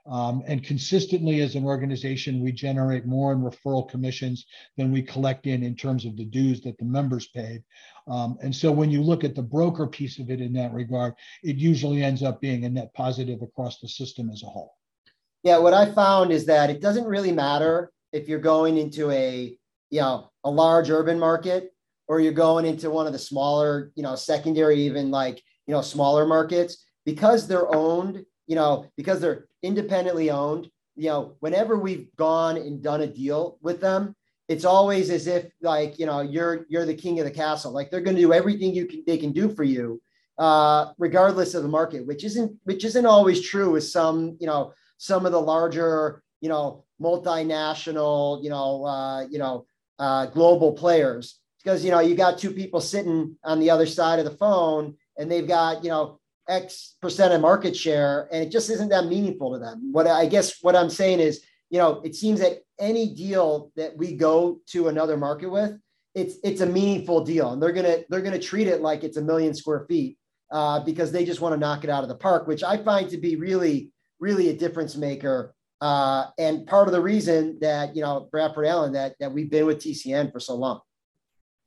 Um, 0.08 0.41
and 0.47 0.63
consistently 0.63 1.41
as 1.41 1.56
an 1.56 1.63
organization, 1.63 2.41
we 2.41 2.51
generate 2.51 3.06
more 3.06 3.32
in 3.34 3.39
referral 3.39 3.88
commissions 3.88 4.45
than 4.75 4.91
we 4.91 5.04
collect 5.04 5.45
in 5.45 5.62
in 5.62 5.75
terms 5.75 6.06
of 6.06 6.17
the 6.17 6.25
dues 6.25 6.62
that 6.62 6.77
the 6.80 6.86
members 6.86 7.27
paid. 7.27 7.63
Um, 8.08 8.38
and 8.41 8.56
so 8.56 8.71
when 8.71 8.89
you 8.89 9.04
look 9.04 9.23
at 9.23 9.36
the 9.36 9.43
broker 9.43 9.86
piece 9.86 10.17
of 10.17 10.32
it 10.32 10.41
in 10.41 10.54
that 10.54 10.73
regard, 10.73 11.13
it 11.43 11.58
usually 11.58 12.04
ends 12.04 12.23
up 12.23 12.41
being 12.41 12.65
a 12.65 12.69
net 12.69 12.91
positive 12.95 13.43
across 13.43 13.80
the 13.80 13.88
system 13.88 14.32
as 14.32 14.41
a 14.41 14.47
whole. 14.47 14.75
Yeah, 15.43 15.60
what 15.60 15.73
I 15.73 15.91
found 15.91 16.32
is 16.32 16.45
that 16.45 16.69
it 16.69 16.82
doesn't 16.82 17.06
really 17.06 17.32
matter 17.32 17.91
if 18.12 18.27
you're 18.27 18.39
going 18.39 18.77
into 18.77 19.12
a 19.12 19.56
you 19.91 20.01
know 20.01 20.32
a 20.43 20.49
large 20.49 20.89
urban 20.89 21.19
market 21.19 21.71
or 22.08 22.19
you're 22.19 22.34
going 22.34 22.65
into 22.65 22.89
one 22.89 23.06
of 23.06 23.13
the 23.13 23.19
smaller 23.19 23.91
you 23.95 24.01
know 24.01 24.15
secondary 24.15 24.82
even 24.82 25.12
like 25.12 25.43
you 25.67 25.73
know 25.73 25.82
smaller 25.82 26.25
markets 26.25 26.86
because 27.06 27.47
they're 27.47 27.73
owned 27.75 28.25
you 28.47 28.56
know 28.56 28.86
because 28.97 29.21
they're 29.21 29.45
independently 29.62 30.32
owned 30.32 30.67
you 30.95 31.08
know, 31.08 31.36
whenever 31.39 31.77
we've 31.77 32.13
gone 32.15 32.58
and 32.58 32.84
done 32.84 33.01
a 33.01 33.08
deal 33.08 33.58
with 33.62 33.80
them, 33.80 34.15
it's 34.47 34.65
always 34.65 35.10
as 35.10 35.27
if 35.27 35.45
like 35.62 35.97
you 35.97 36.06
know 36.06 36.21
you're 36.21 36.65
you're 36.69 36.86
the 36.86 36.93
king 36.93 37.19
of 37.19 37.25
the 37.25 37.32
castle. 37.32 37.71
Like 37.71 37.89
they're 37.89 38.01
going 38.01 38.15
to 38.17 38.21
do 38.21 38.34
everything 38.34 38.73
you 38.75 38.86
can 38.86 39.04
they 39.08 39.17
can 39.17 39.32
do 39.32 39.49
for 39.49 39.63
you, 39.63 40.01
uh, 40.38 40.91
regardless 40.97 41.54
of 41.54 41.63
the 41.63 41.69
market, 41.69 42.06
which 42.06 42.23
isn't 42.25 42.56
which 42.65 42.84
isn't 42.84 43.06
always 43.06 43.41
true 43.41 43.71
with 43.71 43.86
some 43.86 44.38
you 44.39 44.47
know 44.47 44.73
some 44.97 45.25
of 45.25 45.32
the 45.32 45.39
larger 45.39 46.21
you 46.41 46.49
know 46.49 46.84
multinational 47.01 48.43
you 48.43 48.49
know 48.49 48.86
uh, 48.86 49.25
you 49.27 49.39
know 49.39 49.65
uh, 50.02 50.26
global 50.26 50.74
players 50.74 51.40
because 51.64 51.86
you 51.86 51.92
know 51.92 52.00
you 52.00 52.16
got 52.16 52.38
two 52.38 52.52
people 52.52 52.82
sitting 52.82 53.38
on 53.44 53.60
the 53.60 53.70
other 53.70 53.86
side 53.86 54.20
of 54.20 54.26
the 54.26 54.38
phone 54.38 54.96
and 55.18 55.32
they've 55.32 55.48
got 55.48 55.84
you 55.84 55.90
know 55.90 56.20
X 56.50 56.96
percent 57.02 57.34
of 57.34 57.42
market 57.42 57.76
share, 57.76 58.28
and 58.32 58.44
it 58.44 58.52
just 58.52 58.70
isn't 58.70 58.90
that 58.90 59.06
meaningful 59.06 59.54
to 59.54 59.60
them. 59.60 59.92
What 59.92 60.08
I 60.08 60.26
guess 60.26 60.62
what 60.62 60.76
I'm 60.76 60.90
saying 60.90 61.20
is, 61.20 61.42
you 61.70 61.78
know, 61.78 62.02
it 62.04 62.16
seems 62.16 62.40
that 62.40 62.60
any 62.80 63.14
deal 63.14 63.72
that 63.76 63.96
we 63.96 64.16
go 64.16 64.60
to 64.72 64.88
another 64.88 65.18
market 65.18 65.50
with, 65.50 65.78
it's 66.16 66.36
it's 66.44 66.62
a 66.62 66.66
meaningful 66.66 67.24
deal, 67.24 67.54
and 67.54 67.62
they're 67.62 67.72
gonna 67.72 68.00
they're 68.10 68.22
gonna 68.22 68.40
treat 68.40 68.68
it 68.68 68.82
like 68.82 69.04
it's 69.04 69.18
a 69.18 69.22
million 69.22 69.54
square 69.54 69.86
feet 69.88 70.18
uh, 70.52 70.84
because 70.84 71.12
they 71.12 71.24
just 71.24 71.42
want 71.42 71.54
to 71.54 71.60
knock 71.60 71.84
it 71.84 71.90
out 71.90 72.04
of 72.04 72.10
the 72.10 72.16
park, 72.16 72.48
which 72.48 72.64
I 72.64 72.78
find 72.78 73.10
to 73.10 73.18
be 73.18 73.36
really 73.36 73.92
really 74.20 74.50
a 74.50 74.54
difference 74.54 74.96
maker. 74.98 75.56
Uh, 75.82 76.28
and 76.38 76.67
part 76.67 76.88
of 76.88 76.94
the 76.94 77.02
reason 77.02 77.58
that 77.60 77.96
you 77.96 78.02
know 78.02 78.30
Bradford 78.32 78.67
Allen 78.67 78.94
that 78.94 79.15
that 79.20 79.32
we've 79.32 79.50
been 79.50 79.65
with 79.65 79.80
TCN 79.80 80.32
for 80.32 80.39
so 80.39 80.56
long. 80.56 80.80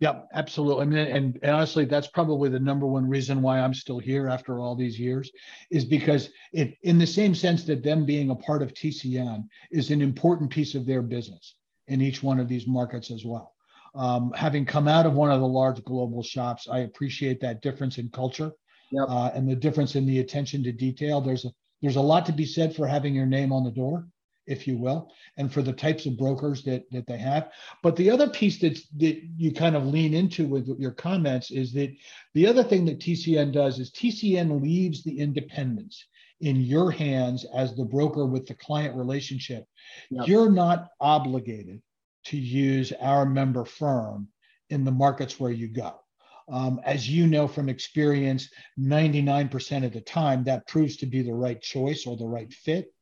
Yeah, 0.01 0.21
absolutely. 0.35 0.83
I 0.83 0.85
mean, 0.87 0.99
and, 0.99 1.39
and 1.43 1.53
honestly, 1.53 1.85
that's 1.85 2.09
probably 2.09 2.49
the 2.49 2.59
number 2.59 2.87
one 2.87 3.09
reason 3.09 3.41
why 3.41 3.61
I'm 3.61 3.75
still 3.75 3.99
here 3.99 4.29
after 4.29 4.59
all 4.59 4.75
these 4.75 4.99
years, 4.99 5.31
is 5.71 5.85
because 5.85 6.31
it, 6.53 6.77
in 6.83 6.99
the 6.99 7.07
same 7.07 7.35
sense 7.35 7.65
that 7.65 7.83
them 7.83 8.05
being 8.05 8.31
a 8.31 8.35
part 8.35 8.63
of 8.63 8.75
TCN 8.75 9.45
is 9.71 9.91
an 9.91 10.03
important 10.03 10.51
piece 10.51 10.75
of 10.75 10.85
their 10.85 11.01
business 11.01 11.57
in 11.89 12.01
each 12.01 12.23
one 12.23 12.41
of 12.41 12.49
these 12.49 12.67
markets 12.67 13.11
as 13.11 13.25
well. 13.25 13.55
Um, 13.95 14.33
having 14.35 14.65
come 14.65 14.89
out 14.89 15.07
of 15.07 15.15
one 15.15 15.31
of 15.31 15.41
the 15.41 15.47
large 15.47 15.83
global 15.85 16.23
shops, 16.23 16.69
I 16.69 16.81
appreciate 16.81 17.41
that 17.41 17.63
difference 17.63 17.99
in 17.99 18.09
culture 18.09 18.53
yep. 18.91 19.07
uh, 19.09 19.31
and 19.35 19.49
the 19.49 19.55
difference 19.55 19.95
in 19.95 20.07
the 20.07 20.19
attention 20.19 20.65
to 20.65 20.73
detail. 20.73 21.21
There's 21.21 21.45
a 21.45 21.53
there's 21.85 21.97
a 21.97 22.01
lot 22.01 22.27
to 22.27 22.33
be 22.33 22.47
said 22.47 22.75
for 22.75 22.87
having 22.87 23.15
your 23.15 23.27
name 23.27 23.53
on 23.53 23.63
the 23.63 23.71
door 23.71 24.07
if 24.47 24.67
you 24.67 24.77
will, 24.77 25.11
and 25.37 25.53
for 25.53 25.63
the 25.63 25.73
types 25.73 26.07
of 26.07 26.19
brokers 26.19 26.63
that 26.65 26.85
that 26.91 27.07
they 27.07 27.19
have. 27.19 27.51
But 27.83 27.97
the 27.97 28.11
other 28.11 28.29
piece 28.29 28.59
that 28.61 28.79
that 28.99 29.23
you 29.37 29.53
kind 29.53 29.77
of 29.77 29.87
lean 29.87 30.15
into 30.15 30.47
with 30.47 30.69
your 30.79 30.93
comments 30.93 31.51
is 31.51 31.73
that 31.75 31.95
the 32.35 32.47
other 32.47 32.63
thing 32.63 32.85
that 32.87 33.01
TCN 33.01 33.53
does 33.53 33.79
is 33.79 33.91
TCN 33.91 34.63
leaves 34.63 35.03
the 35.03 35.19
independence 35.19 36.07
in 36.41 36.57
your 36.57 36.91
hands 36.91 37.47
as 37.55 37.75
the 37.75 37.85
broker 37.85 38.27
with 38.27 38.47
the 38.47 38.55
client 38.55 38.97
relationship. 38.97 39.65
Yep. 40.11 40.29
You're 40.29 40.51
not 40.51 40.89
obligated 41.01 41.81
to 42.27 42.37
use 42.37 42.93
our 43.01 43.25
member 43.25 43.65
firm 43.65 44.29
in 44.71 44.85
the 44.85 44.93
markets 44.93 45.39
where 45.39 45.53
you 45.53 45.69
go. 45.69 46.01
Um, 46.51 46.81
as 46.85 47.09
you 47.09 47.27
know 47.27 47.49
from 47.49 47.69
experience, 47.69 48.49
99% 48.79 49.85
of 49.85 49.93
the 49.93 50.01
time 50.01 50.45
that 50.45 50.67
proves 50.67 50.97
to 50.99 51.07
be 51.07 51.23
the 51.23 51.33
right 51.33 51.61
choice 51.61 52.07
or 52.07 52.17
the 52.17 52.27
right 52.27 52.53
fit. 52.53 52.93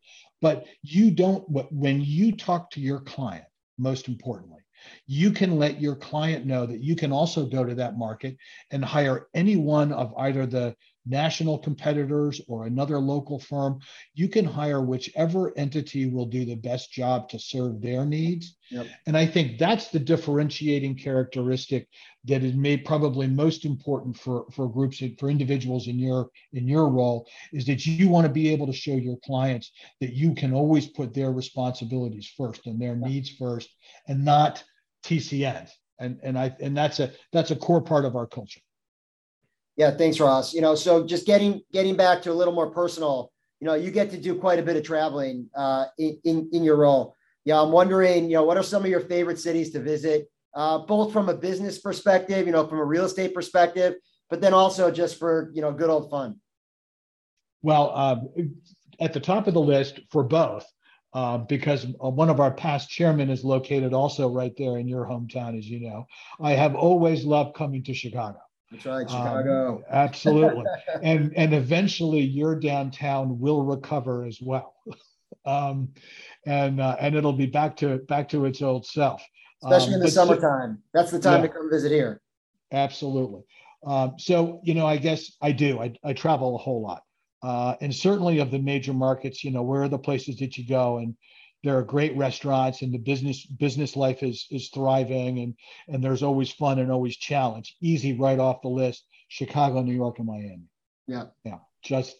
But 0.40 0.66
you 0.83 1.11
don't, 1.11 1.44
when 1.72 2.00
you 2.00 2.37
talk 2.37 2.70
to 2.72 2.81
your 2.81 3.00
client, 3.00 3.44
most 3.78 4.09
importantly, 4.09 4.61
you 5.07 5.31
can 5.31 5.59
let 5.59 5.81
your 5.81 5.96
client 5.96 6.46
know 6.46 6.66
that 6.66 6.83
you 6.83 6.96
can 6.96 7.12
also 7.12 7.46
go 7.46 7.64
to 7.64 7.74
that 7.76 7.96
market 7.96 8.37
and 8.70 8.85
hire 8.85 9.28
any 9.35 9.57
one 9.57 9.92
of 9.92 10.12
either 10.18 10.46
the 10.46 10.74
national 11.07 11.59
competitors 11.59 12.40
or 12.48 12.66
another 12.66 12.98
local 12.98 13.38
firm, 13.38 13.81
you 14.14 14.28
can 14.28 14.44
hire 14.44 14.83
whichever 14.83 15.57
entity 15.59 16.07
will 16.07 16.26
do 16.26 16.44
the 16.44 16.55
best 16.55 16.92
job 16.92 17.28
to 17.28 17.38
serve 17.38 17.81
their 17.81 18.05
needs. 18.05 18.57
Yep. 18.72 18.87
And 19.06 19.16
I 19.18 19.26
think 19.26 19.58
that's 19.58 19.88
the 19.88 19.98
differentiating 19.98 20.96
characteristic 20.96 21.88
that 22.24 22.42
is 22.42 22.54
made 22.54 22.87
probably 22.87 23.26
most 23.26 23.66
important 23.66 24.16
for, 24.16 24.46
for 24.50 24.66
groups 24.66 25.02
for 25.18 25.28
individuals 25.28 25.88
in 25.88 25.98
your 25.98 26.30
in 26.54 26.66
your 26.66 26.88
role 26.88 27.28
is 27.52 27.66
that 27.66 27.85
you 27.85 28.08
want 28.08 28.26
to 28.26 28.32
be 28.32 28.50
able 28.50 28.66
to 28.66 28.72
show 28.72 28.94
your 28.94 29.18
clients 29.24 29.72
that 30.00 30.14
you 30.14 30.35
can 30.35 30.54
always 30.54 30.87
put 30.87 31.12
their 31.12 31.32
responsibilities 31.32 32.32
first 32.35 32.66
and 32.66 32.80
their 32.80 32.94
yep. 32.94 33.08
needs 33.08 33.30
first 33.30 33.68
and 34.08 34.24
not 34.24 34.64
TCN. 35.04 35.68
And 35.98 36.18
and 36.22 36.38
I 36.38 36.56
and 36.58 36.74
that's 36.74 36.98
a 36.98 37.12
that's 37.32 37.50
a 37.50 37.56
core 37.56 37.82
part 37.82 38.06
of 38.06 38.16
our 38.16 38.26
culture. 38.26 38.61
Yeah, 39.76 39.90
thanks, 39.90 40.18
Ross. 40.18 40.54
You 40.54 40.62
know, 40.62 40.74
so 40.74 41.06
just 41.06 41.26
getting 41.26 41.61
getting 41.72 41.94
back 41.94 42.22
to 42.22 42.32
a 42.32 42.35
little 42.35 42.54
more 42.54 42.70
personal, 42.70 43.32
you 43.61 43.66
know, 43.66 43.74
you 43.74 43.90
get 43.90 44.11
to 44.12 44.18
do 44.18 44.35
quite 44.35 44.58
a 44.58 44.62
bit 44.62 44.76
of 44.76 44.82
traveling 44.82 45.50
uh, 45.54 45.87
in, 45.98 46.18
in, 46.24 46.50
in 46.52 46.64
your 46.64 46.76
role. 46.76 47.14
Yeah, 47.44 47.61
I'm 47.61 47.72
wondering, 47.72 48.31
you 48.31 48.37
know, 48.37 48.44
what 48.44 48.57
are 48.57 48.62
some 48.62 48.85
of 48.85 48.90
your 48.90 49.00
favorite 49.00 49.38
cities 49.38 49.70
to 49.72 49.81
visit, 49.81 50.31
uh, 50.55 50.78
both 50.78 51.12
from 51.12 51.28
a 51.28 51.35
business 51.35 51.78
perspective, 51.78 52.46
you 52.46 52.52
know, 52.52 52.66
from 52.66 52.78
a 52.78 52.85
real 52.85 53.05
estate 53.05 53.35
perspective, 53.35 53.94
but 54.31 54.40
then 54.40 54.55
also 54.55 54.90
just 54.90 55.18
for 55.18 55.50
you 55.55 55.62
know 55.62 55.72
good 55.72 55.90
old 55.90 56.11
fun. 56.11 56.40
Well, 57.62 57.92
uh, 57.94 58.16
at 59.00 59.12
the 59.12 59.20
top 59.20 59.46
of 59.46 59.55
the 59.55 59.61
list 59.61 60.00
for 60.11 60.22
both, 60.22 60.66
uh, 61.14 61.38
because 61.38 61.87
one 61.98 62.31
of 62.31 62.40
our 62.40 62.50
past 62.50 62.88
chairmen 62.88 63.31
is 63.31 63.44
located 63.44 63.92
also 63.92 64.28
right 64.28 64.55
there 64.57 64.78
in 64.78 64.88
your 64.88 65.05
hometown, 65.05 65.59
as 65.59 65.68
you 65.68 65.81
know. 65.81 66.07
I 66.40 66.52
have 66.52 66.74
always 66.74 67.24
loved 67.24 67.55
coming 67.55 67.83
to 67.85 67.94
Chicago. 67.94 68.38
That's 68.70 68.87
right, 68.87 69.02
um, 69.02 69.09
Chicago. 69.09 69.76
Um, 69.76 69.85
absolutely. 69.90 70.64
and 71.02 71.33
and 71.37 71.55
eventually 71.55 72.20
your 72.20 72.57
downtown 72.57 73.38
will 73.38 73.64
recover 73.64 74.24
as 74.24 74.40
well. 74.40 74.74
um, 75.44 75.88
and 76.46 76.81
uh, 76.81 76.96
and 77.00 77.14
it'll 77.14 77.33
be 77.33 77.46
back 77.46 77.76
to 77.78 77.98
back 78.09 78.28
to 78.31 78.44
its 78.44 78.62
old 78.62 78.87
self. 78.87 79.22
Especially 79.64 79.94
um, 79.94 80.00
in 80.00 80.00
the 80.00 80.11
summertime. 80.11 80.74
So, 80.76 80.88
That's 80.94 81.11
the 81.11 81.20
time 81.20 81.40
yeah, 81.40 81.48
to 81.48 81.52
come 81.52 81.70
visit 81.70 81.92
here. 81.92 82.20
Absolutely. 82.72 83.42
Um, 83.85 84.14
so, 84.18 84.61
you 84.64 84.74
know, 84.74 84.87
I 84.87 84.96
guess 84.96 85.33
I 85.40 85.52
do. 85.52 85.81
I, 85.81 85.94
I 86.05 86.12
travel 86.12 86.55
a 86.55 86.59
whole 86.59 86.83
lot. 86.83 87.02
Uh, 87.42 87.74
and 87.81 87.94
certainly 87.94 88.38
of 88.38 88.50
the 88.50 88.59
major 88.59 88.92
markets, 88.92 89.42
you 89.42 89.50
know, 89.50 89.62
where 89.62 89.83
are 89.83 89.88
the 89.88 89.98
places 89.98 90.37
that 90.38 90.57
you 90.57 90.66
go? 90.66 90.98
And 90.98 91.16
there 91.62 91.78
are 91.78 91.83
great 91.83 92.16
restaurants 92.16 92.83
and 92.83 92.92
the 92.92 92.98
business 92.98 93.46
business 93.46 93.96
life 93.96 94.22
is 94.22 94.46
is 94.50 94.68
thriving 94.70 95.38
and 95.38 95.55
and 95.88 96.02
there's 96.02 96.22
always 96.22 96.50
fun 96.52 96.78
and 96.78 96.90
always 96.90 97.16
challenge 97.16 97.76
easy 97.81 98.18
right 98.18 98.38
off 98.38 98.62
the 98.62 98.68
list 98.68 99.07
chicago 99.28 99.83
new 99.83 99.94
york 99.94 100.18
and 100.18 100.26
miami 100.26 100.66
yeah 101.07 101.24
yeah 101.44 101.59
just 101.83 102.16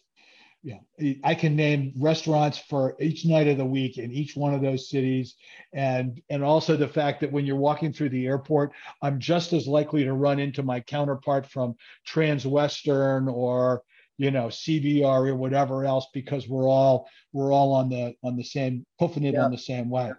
yeah 0.63 0.79
i 1.25 1.35
can 1.35 1.57
name 1.57 1.93
restaurants 1.99 2.59
for 2.59 2.95
each 3.01 3.25
night 3.27 3.49
of 3.49 3.59
the 3.59 3.65
week 3.65 3.99
in 3.99 4.13
each 4.13 4.37
one 4.37 4.55
of 4.55 4.63
those 4.63 4.89
cities 4.89 5.35
and 5.73 6.21
and 6.31 6.45
also 6.45 6.77
the 6.77 6.87
fact 6.87 7.21
that 7.21 7.33
when 7.33 7.45
you're 7.45 7.57
walking 7.57 7.93
through 7.93 8.09
the 8.09 8.27
airport 8.27 8.73
i'm 9.03 9.19
just 9.19 9.53
as 9.53 9.67
likely 9.67 10.05
to 10.05 10.13
run 10.13 10.39
into 10.39 10.63
my 10.63 10.81
counterpart 10.81 11.47
from 11.47 11.75
transwestern 12.07 13.33
or 13.33 13.83
you 14.19 14.31
know 14.31 14.47
CBRE 14.47 15.29
or 15.29 15.35
whatever 15.35 15.85
else 15.85 16.07
because 16.13 16.49
we're 16.49 16.69
all 16.69 17.09
we're 17.33 17.53
all 17.53 17.73
on 17.73 17.89
the 17.89 18.15
on 18.23 18.37
the 18.37 18.45
same 18.45 18.87
puffing 18.99 19.25
it 19.25 19.35
yeah. 19.35 19.45
on 19.45 19.51
the 19.51 19.59
same 19.59 19.91
way. 19.91 20.13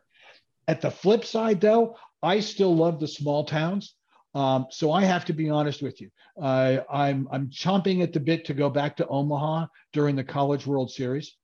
At 0.67 0.81
the 0.81 0.91
flip 0.91 1.25
side, 1.25 1.61
though, 1.61 1.97
I 2.21 2.39
still 2.39 2.75
love 2.75 2.99
the 2.99 3.07
small 3.07 3.43
towns. 3.43 3.95
Um, 4.35 4.67
so 4.71 4.91
I 4.91 5.03
have 5.03 5.25
to 5.25 5.33
be 5.33 5.49
honest 5.49 5.81
with 5.81 6.01
you. 6.01 6.09
Uh, 6.41 6.79
I'm 6.91 7.27
I'm 7.31 7.49
chomping 7.49 8.01
at 8.01 8.13
the 8.13 8.19
bit 8.19 8.45
to 8.45 8.53
go 8.53 8.69
back 8.69 8.97
to 8.97 9.07
Omaha 9.07 9.67
during 9.91 10.15
the 10.15 10.23
College 10.23 10.65
World 10.65 10.91
Series, 10.91 11.35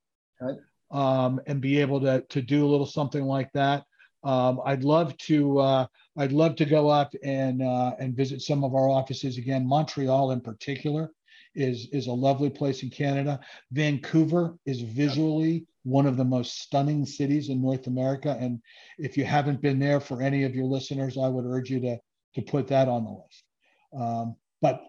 right. 0.41 0.58
um, 0.91 1.39
and 1.45 1.62
be 1.62 1.80
able 1.80 2.02
to 2.02 2.21
to 2.21 2.41
do 2.41 2.65
a 2.65 2.69
little 2.69 2.88
something 2.88 3.23
like 3.23 3.52
that. 3.54 3.84
Um, 4.23 4.60
I'd 4.65 4.84
love 4.84 5.15
to 5.17 5.60
uh, 5.60 5.86
I'd 6.17 6.32
love 6.32 6.56
to 6.58 6.65
go 6.65 6.89
up 6.89 7.13
and 7.23 7.62
uh, 7.62 7.91
and 7.99 8.15
visit 8.15 8.41
some 8.41 8.63
of 8.63 8.73
our 8.73 8.89
offices 8.89 9.38
again, 9.38 9.67
Montreal 9.67 10.32
in 10.32 10.41
particular 10.41 11.12
is 11.56 11.88
is 11.91 12.08
a 12.08 12.12
lovely 12.12 12.49
place 12.49 12.84
in 12.84 12.89
Canada. 12.89 13.39
Vancouver 13.71 14.58
is 14.65 14.82
visually 14.82 15.65
one 15.84 16.06
of 16.06 16.17
the 16.17 16.25
most 16.25 16.60
stunning 16.62 17.06
cities 17.06 17.49
in 17.49 17.62
North 17.62 17.88
America, 17.88 18.36
and 18.39 18.62
if 18.97 19.15
you 19.15 19.25
haven't 19.25 19.62
been 19.62 19.80
there, 19.80 19.99
for 19.99 20.21
any 20.21 20.43
of 20.43 20.56
your 20.56 20.65
listeners, 20.65 21.17
I 21.17 21.28
would 21.28 21.45
urge 21.45 21.69
you 21.69 21.80
to 21.82 21.97
to 22.36 22.42
put 22.42 22.68
that 22.68 22.88
on 22.88 23.04
the 23.04 23.12
list. 23.12 23.44
Um, 23.94 24.36
but 24.62 24.84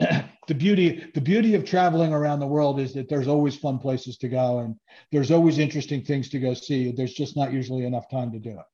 the 0.48 0.54
beauty 0.54 1.10
the 1.14 1.20
beauty 1.20 1.54
of 1.54 1.64
traveling 1.64 2.12
around 2.12 2.40
the 2.40 2.46
world 2.46 2.80
is 2.80 2.92
that 2.94 3.08
there's 3.08 3.28
always 3.28 3.56
fun 3.56 3.78
places 3.78 4.16
to 4.18 4.28
go 4.28 4.60
and 4.60 4.76
there's 5.12 5.30
always 5.30 5.58
interesting 5.58 6.02
things 6.02 6.28
to 6.30 6.38
go 6.38 6.54
see. 6.54 6.92
There's 6.92 7.14
just 7.14 7.36
not 7.36 7.52
usually 7.52 7.84
enough 7.84 8.08
time 8.10 8.32
to 8.32 8.38
do 8.38 8.50
it. 8.50 8.66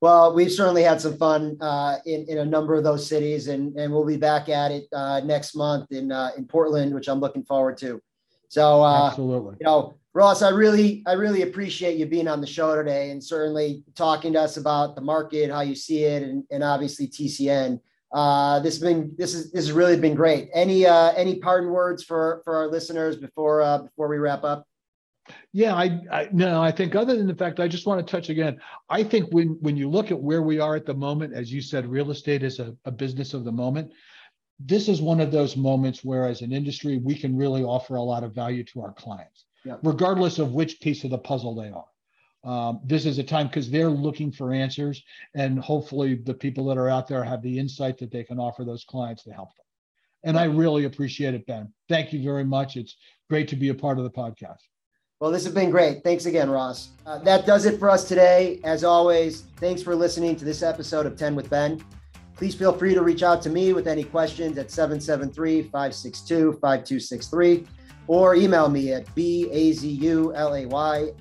Well, 0.00 0.34
we've 0.34 0.52
certainly 0.52 0.82
had 0.82 1.00
some 1.00 1.16
fun 1.16 1.56
uh, 1.62 1.96
in, 2.04 2.26
in 2.28 2.38
a 2.38 2.44
number 2.44 2.74
of 2.74 2.84
those 2.84 3.06
cities, 3.06 3.48
and, 3.48 3.74
and 3.78 3.90
we'll 3.90 4.04
be 4.04 4.18
back 4.18 4.50
at 4.50 4.70
it 4.70 4.86
uh, 4.92 5.20
next 5.20 5.56
month 5.56 5.92
in 5.92 6.12
uh, 6.12 6.30
in 6.36 6.46
Portland, 6.46 6.92
which 6.94 7.08
I'm 7.08 7.20
looking 7.20 7.44
forward 7.44 7.78
to. 7.78 8.02
So, 8.48 8.82
uh, 8.82 9.08
absolutely, 9.08 9.56
you 9.60 9.64
know, 9.64 9.94
Ross, 10.14 10.42
I 10.42 10.50
really 10.50 11.02
I 11.06 11.14
really 11.14 11.42
appreciate 11.42 11.98
you 11.98 12.06
being 12.06 12.28
on 12.28 12.40
the 12.40 12.46
show 12.46 12.76
today, 12.76 13.10
and 13.10 13.22
certainly 13.22 13.82
talking 13.96 14.32
to 14.34 14.40
us 14.40 14.56
about 14.56 14.94
the 14.94 15.02
market, 15.02 15.50
how 15.50 15.62
you 15.62 15.74
see 15.74 16.04
it, 16.04 16.22
and, 16.22 16.44
and 16.52 16.62
obviously 16.62 17.08
TCN. 17.08 17.80
Uh, 18.12 18.60
this 18.60 18.74
has 18.74 18.82
been 18.82 19.12
this 19.18 19.34
is 19.34 19.50
this 19.50 19.66
has 19.66 19.72
really 19.72 19.98
been 19.98 20.14
great. 20.14 20.48
Any 20.54 20.86
uh, 20.86 21.12
any 21.16 21.40
parting 21.40 21.70
words 21.70 22.04
for 22.04 22.42
for 22.44 22.54
our 22.54 22.68
listeners 22.68 23.16
before 23.16 23.80
before 23.82 24.06
we 24.06 24.18
wrap 24.18 24.44
up? 24.44 24.68
Yeah, 25.52 25.74
I, 25.74 26.00
I 26.12 26.28
no, 26.32 26.62
I 26.62 26.70
think 26.70 26.94
other 26.94 27.16
than 27.16 27.26
the 27.26 27.34
fact 27.34 27.58
I 27.58 27.66
just 27.66 27.86
want 27.86 28.06
to 28.06 28.10
touch 28.10 28.28
again. 28.28 28.60
I 28.88 29.02
think 29.02 29.32
when 29.32 29.58
when 29.60 29.76
you 29.76 29.90
look 29.90 30.12
at 30.12 30.20
where 30.20 30.42
we 30.42 30.60
are 30.60 30.76
at 30.76 30.86
the 30.86 30.94
moment, 30.94 31.34
as 31.34 31.52
you 31.52 31.60
said, 31.60 31.86
real 31.86 32.12
estate 32.12 32.44
is 32.44 32.60
a, 32.60 32.76
a 32.84 32.90
business 32.92 33.34
of 33.34 33.44
the 33.44 33.52
moment. 33.52 33.90
This 34.60 34.88
is 34.88 35.02
one 35.02 35.20
of 35.20 35.32
those 35.32 35.56
moments 35.56 36.04
where, 36.04 36.26
as 36.26 36.40
an 36.42 36.52
industry, 36.52 36.98
we 36.98 37.16
can 37.16 37.36
really 37.36 37.64
offer 37.64 37.96
a 37.96 38.02
lot 38.02 38.22
of 38.22 38.32
value 38.32 38.62
to 38.64 38.82
our 38.82 38.92
clients, 38.92 39.46
yeah. 39.64 39.76
regardless 39.82 40.38
of 40.38 40.52
which 40.52 40.80
piece 40.80 41.04
of 41.04 41.10
the 41.10 41.18
puzzle 41.18 41.54
they 41.54 41.70
are. 41.70 41.84
Um, 42.44 42.80
this 42.84 43.06
is 43.06 43.18
a 43.18 43.22
time 43.22 43.46
because 43.46 43.70
they're 43.70 43.88
looking 43.88 44.30
for 44.30 44.52
answers, 44.52 45.02
and 45.34 45.58
hopefully, 45.58 46.14
the 46.14 46.34
people 46.34 46.66
that 46.66 46.76
are 46.76 46.90
out 46.90 47.08
there 47.08 47.24
have 47.24 47.42
the 47.42 47.58
insight 47.58 47.96
that 47.98 48.10
they 48.10 48.22
can 48.22 48.38
offer 48.38 48.64
those 48.64 48.84
clients 48.84 49.24
to 49.24 49.32
help 49.32 49.48
them. 49.56 49.64
And 50.24 50.38
I 50.38 50.44
really 50.44 50.84
appreciate 50.84 51.34
it, 51.34 51.46
Ben. 51.46 51.72
Thank 51.88 52.12
you 52.12 52.22
very 52.22 52.44
much. 52.44 52.76
It's 52.76 52.96
great 53.30 53.48
to 53.48 53.56
be 53.56 53.70
a 53.70 53.74
part 53.74 53.98
of 53.98 54.04
the 54.04 54.10
podcast. 54.10 54.60
Well, 55.20 55.30
this 55.30 55.44
has 55.44 55.54
been 55.54 55.70
great. 55.70 56.02
Thanks 56.02 56.26
again, 56.26 56.50
Ross. 56.50 56.90
Uh, 57.06 57.18
that 57.20 57.46
does 57.46 57.64
it 57.64 57.78
for 57.78 57.88
us 57.88 58.06
today. 58.06 58.60
As 58.64 58.84
always, 58.84 59.42
thanks 59.56 59.82
for 59.82 59.94
listening 59.94 60.36
to 60.36 60.44
this 60.44 60.62
episode 60.62 61.06
of 61.06 61.16
10 61.16 61.34
with 61.34 61.48
Ben. 61.48 61.82
Please 62.36 62.54
feel 62.54 62.72
free 62.72 62.94
to 62.94 63.02
reach 63.02 63.22
out 63.22 63.40
to 63.42 63.50
me 63.50 63.72
with 63.72 63.86
any 63.86 64.04
questions 64.04 64.58
at 64.58 64.70
773 64.70 65.62
562 65.62 66.52
5263 66.54 67.66
or 68.06 68.34
email 68.34 68.68
me 68.68 68.92
at 68.92 69.06
bazulay 69.14 70.66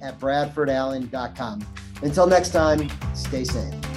at 0.01 0.19
bradfordallen.com. 0.19 1.65
Until 2.01 2.27
next 2.27 2.49
time, 2.49 2.89
stay 3.13 3.43
safe. 3.43 3.92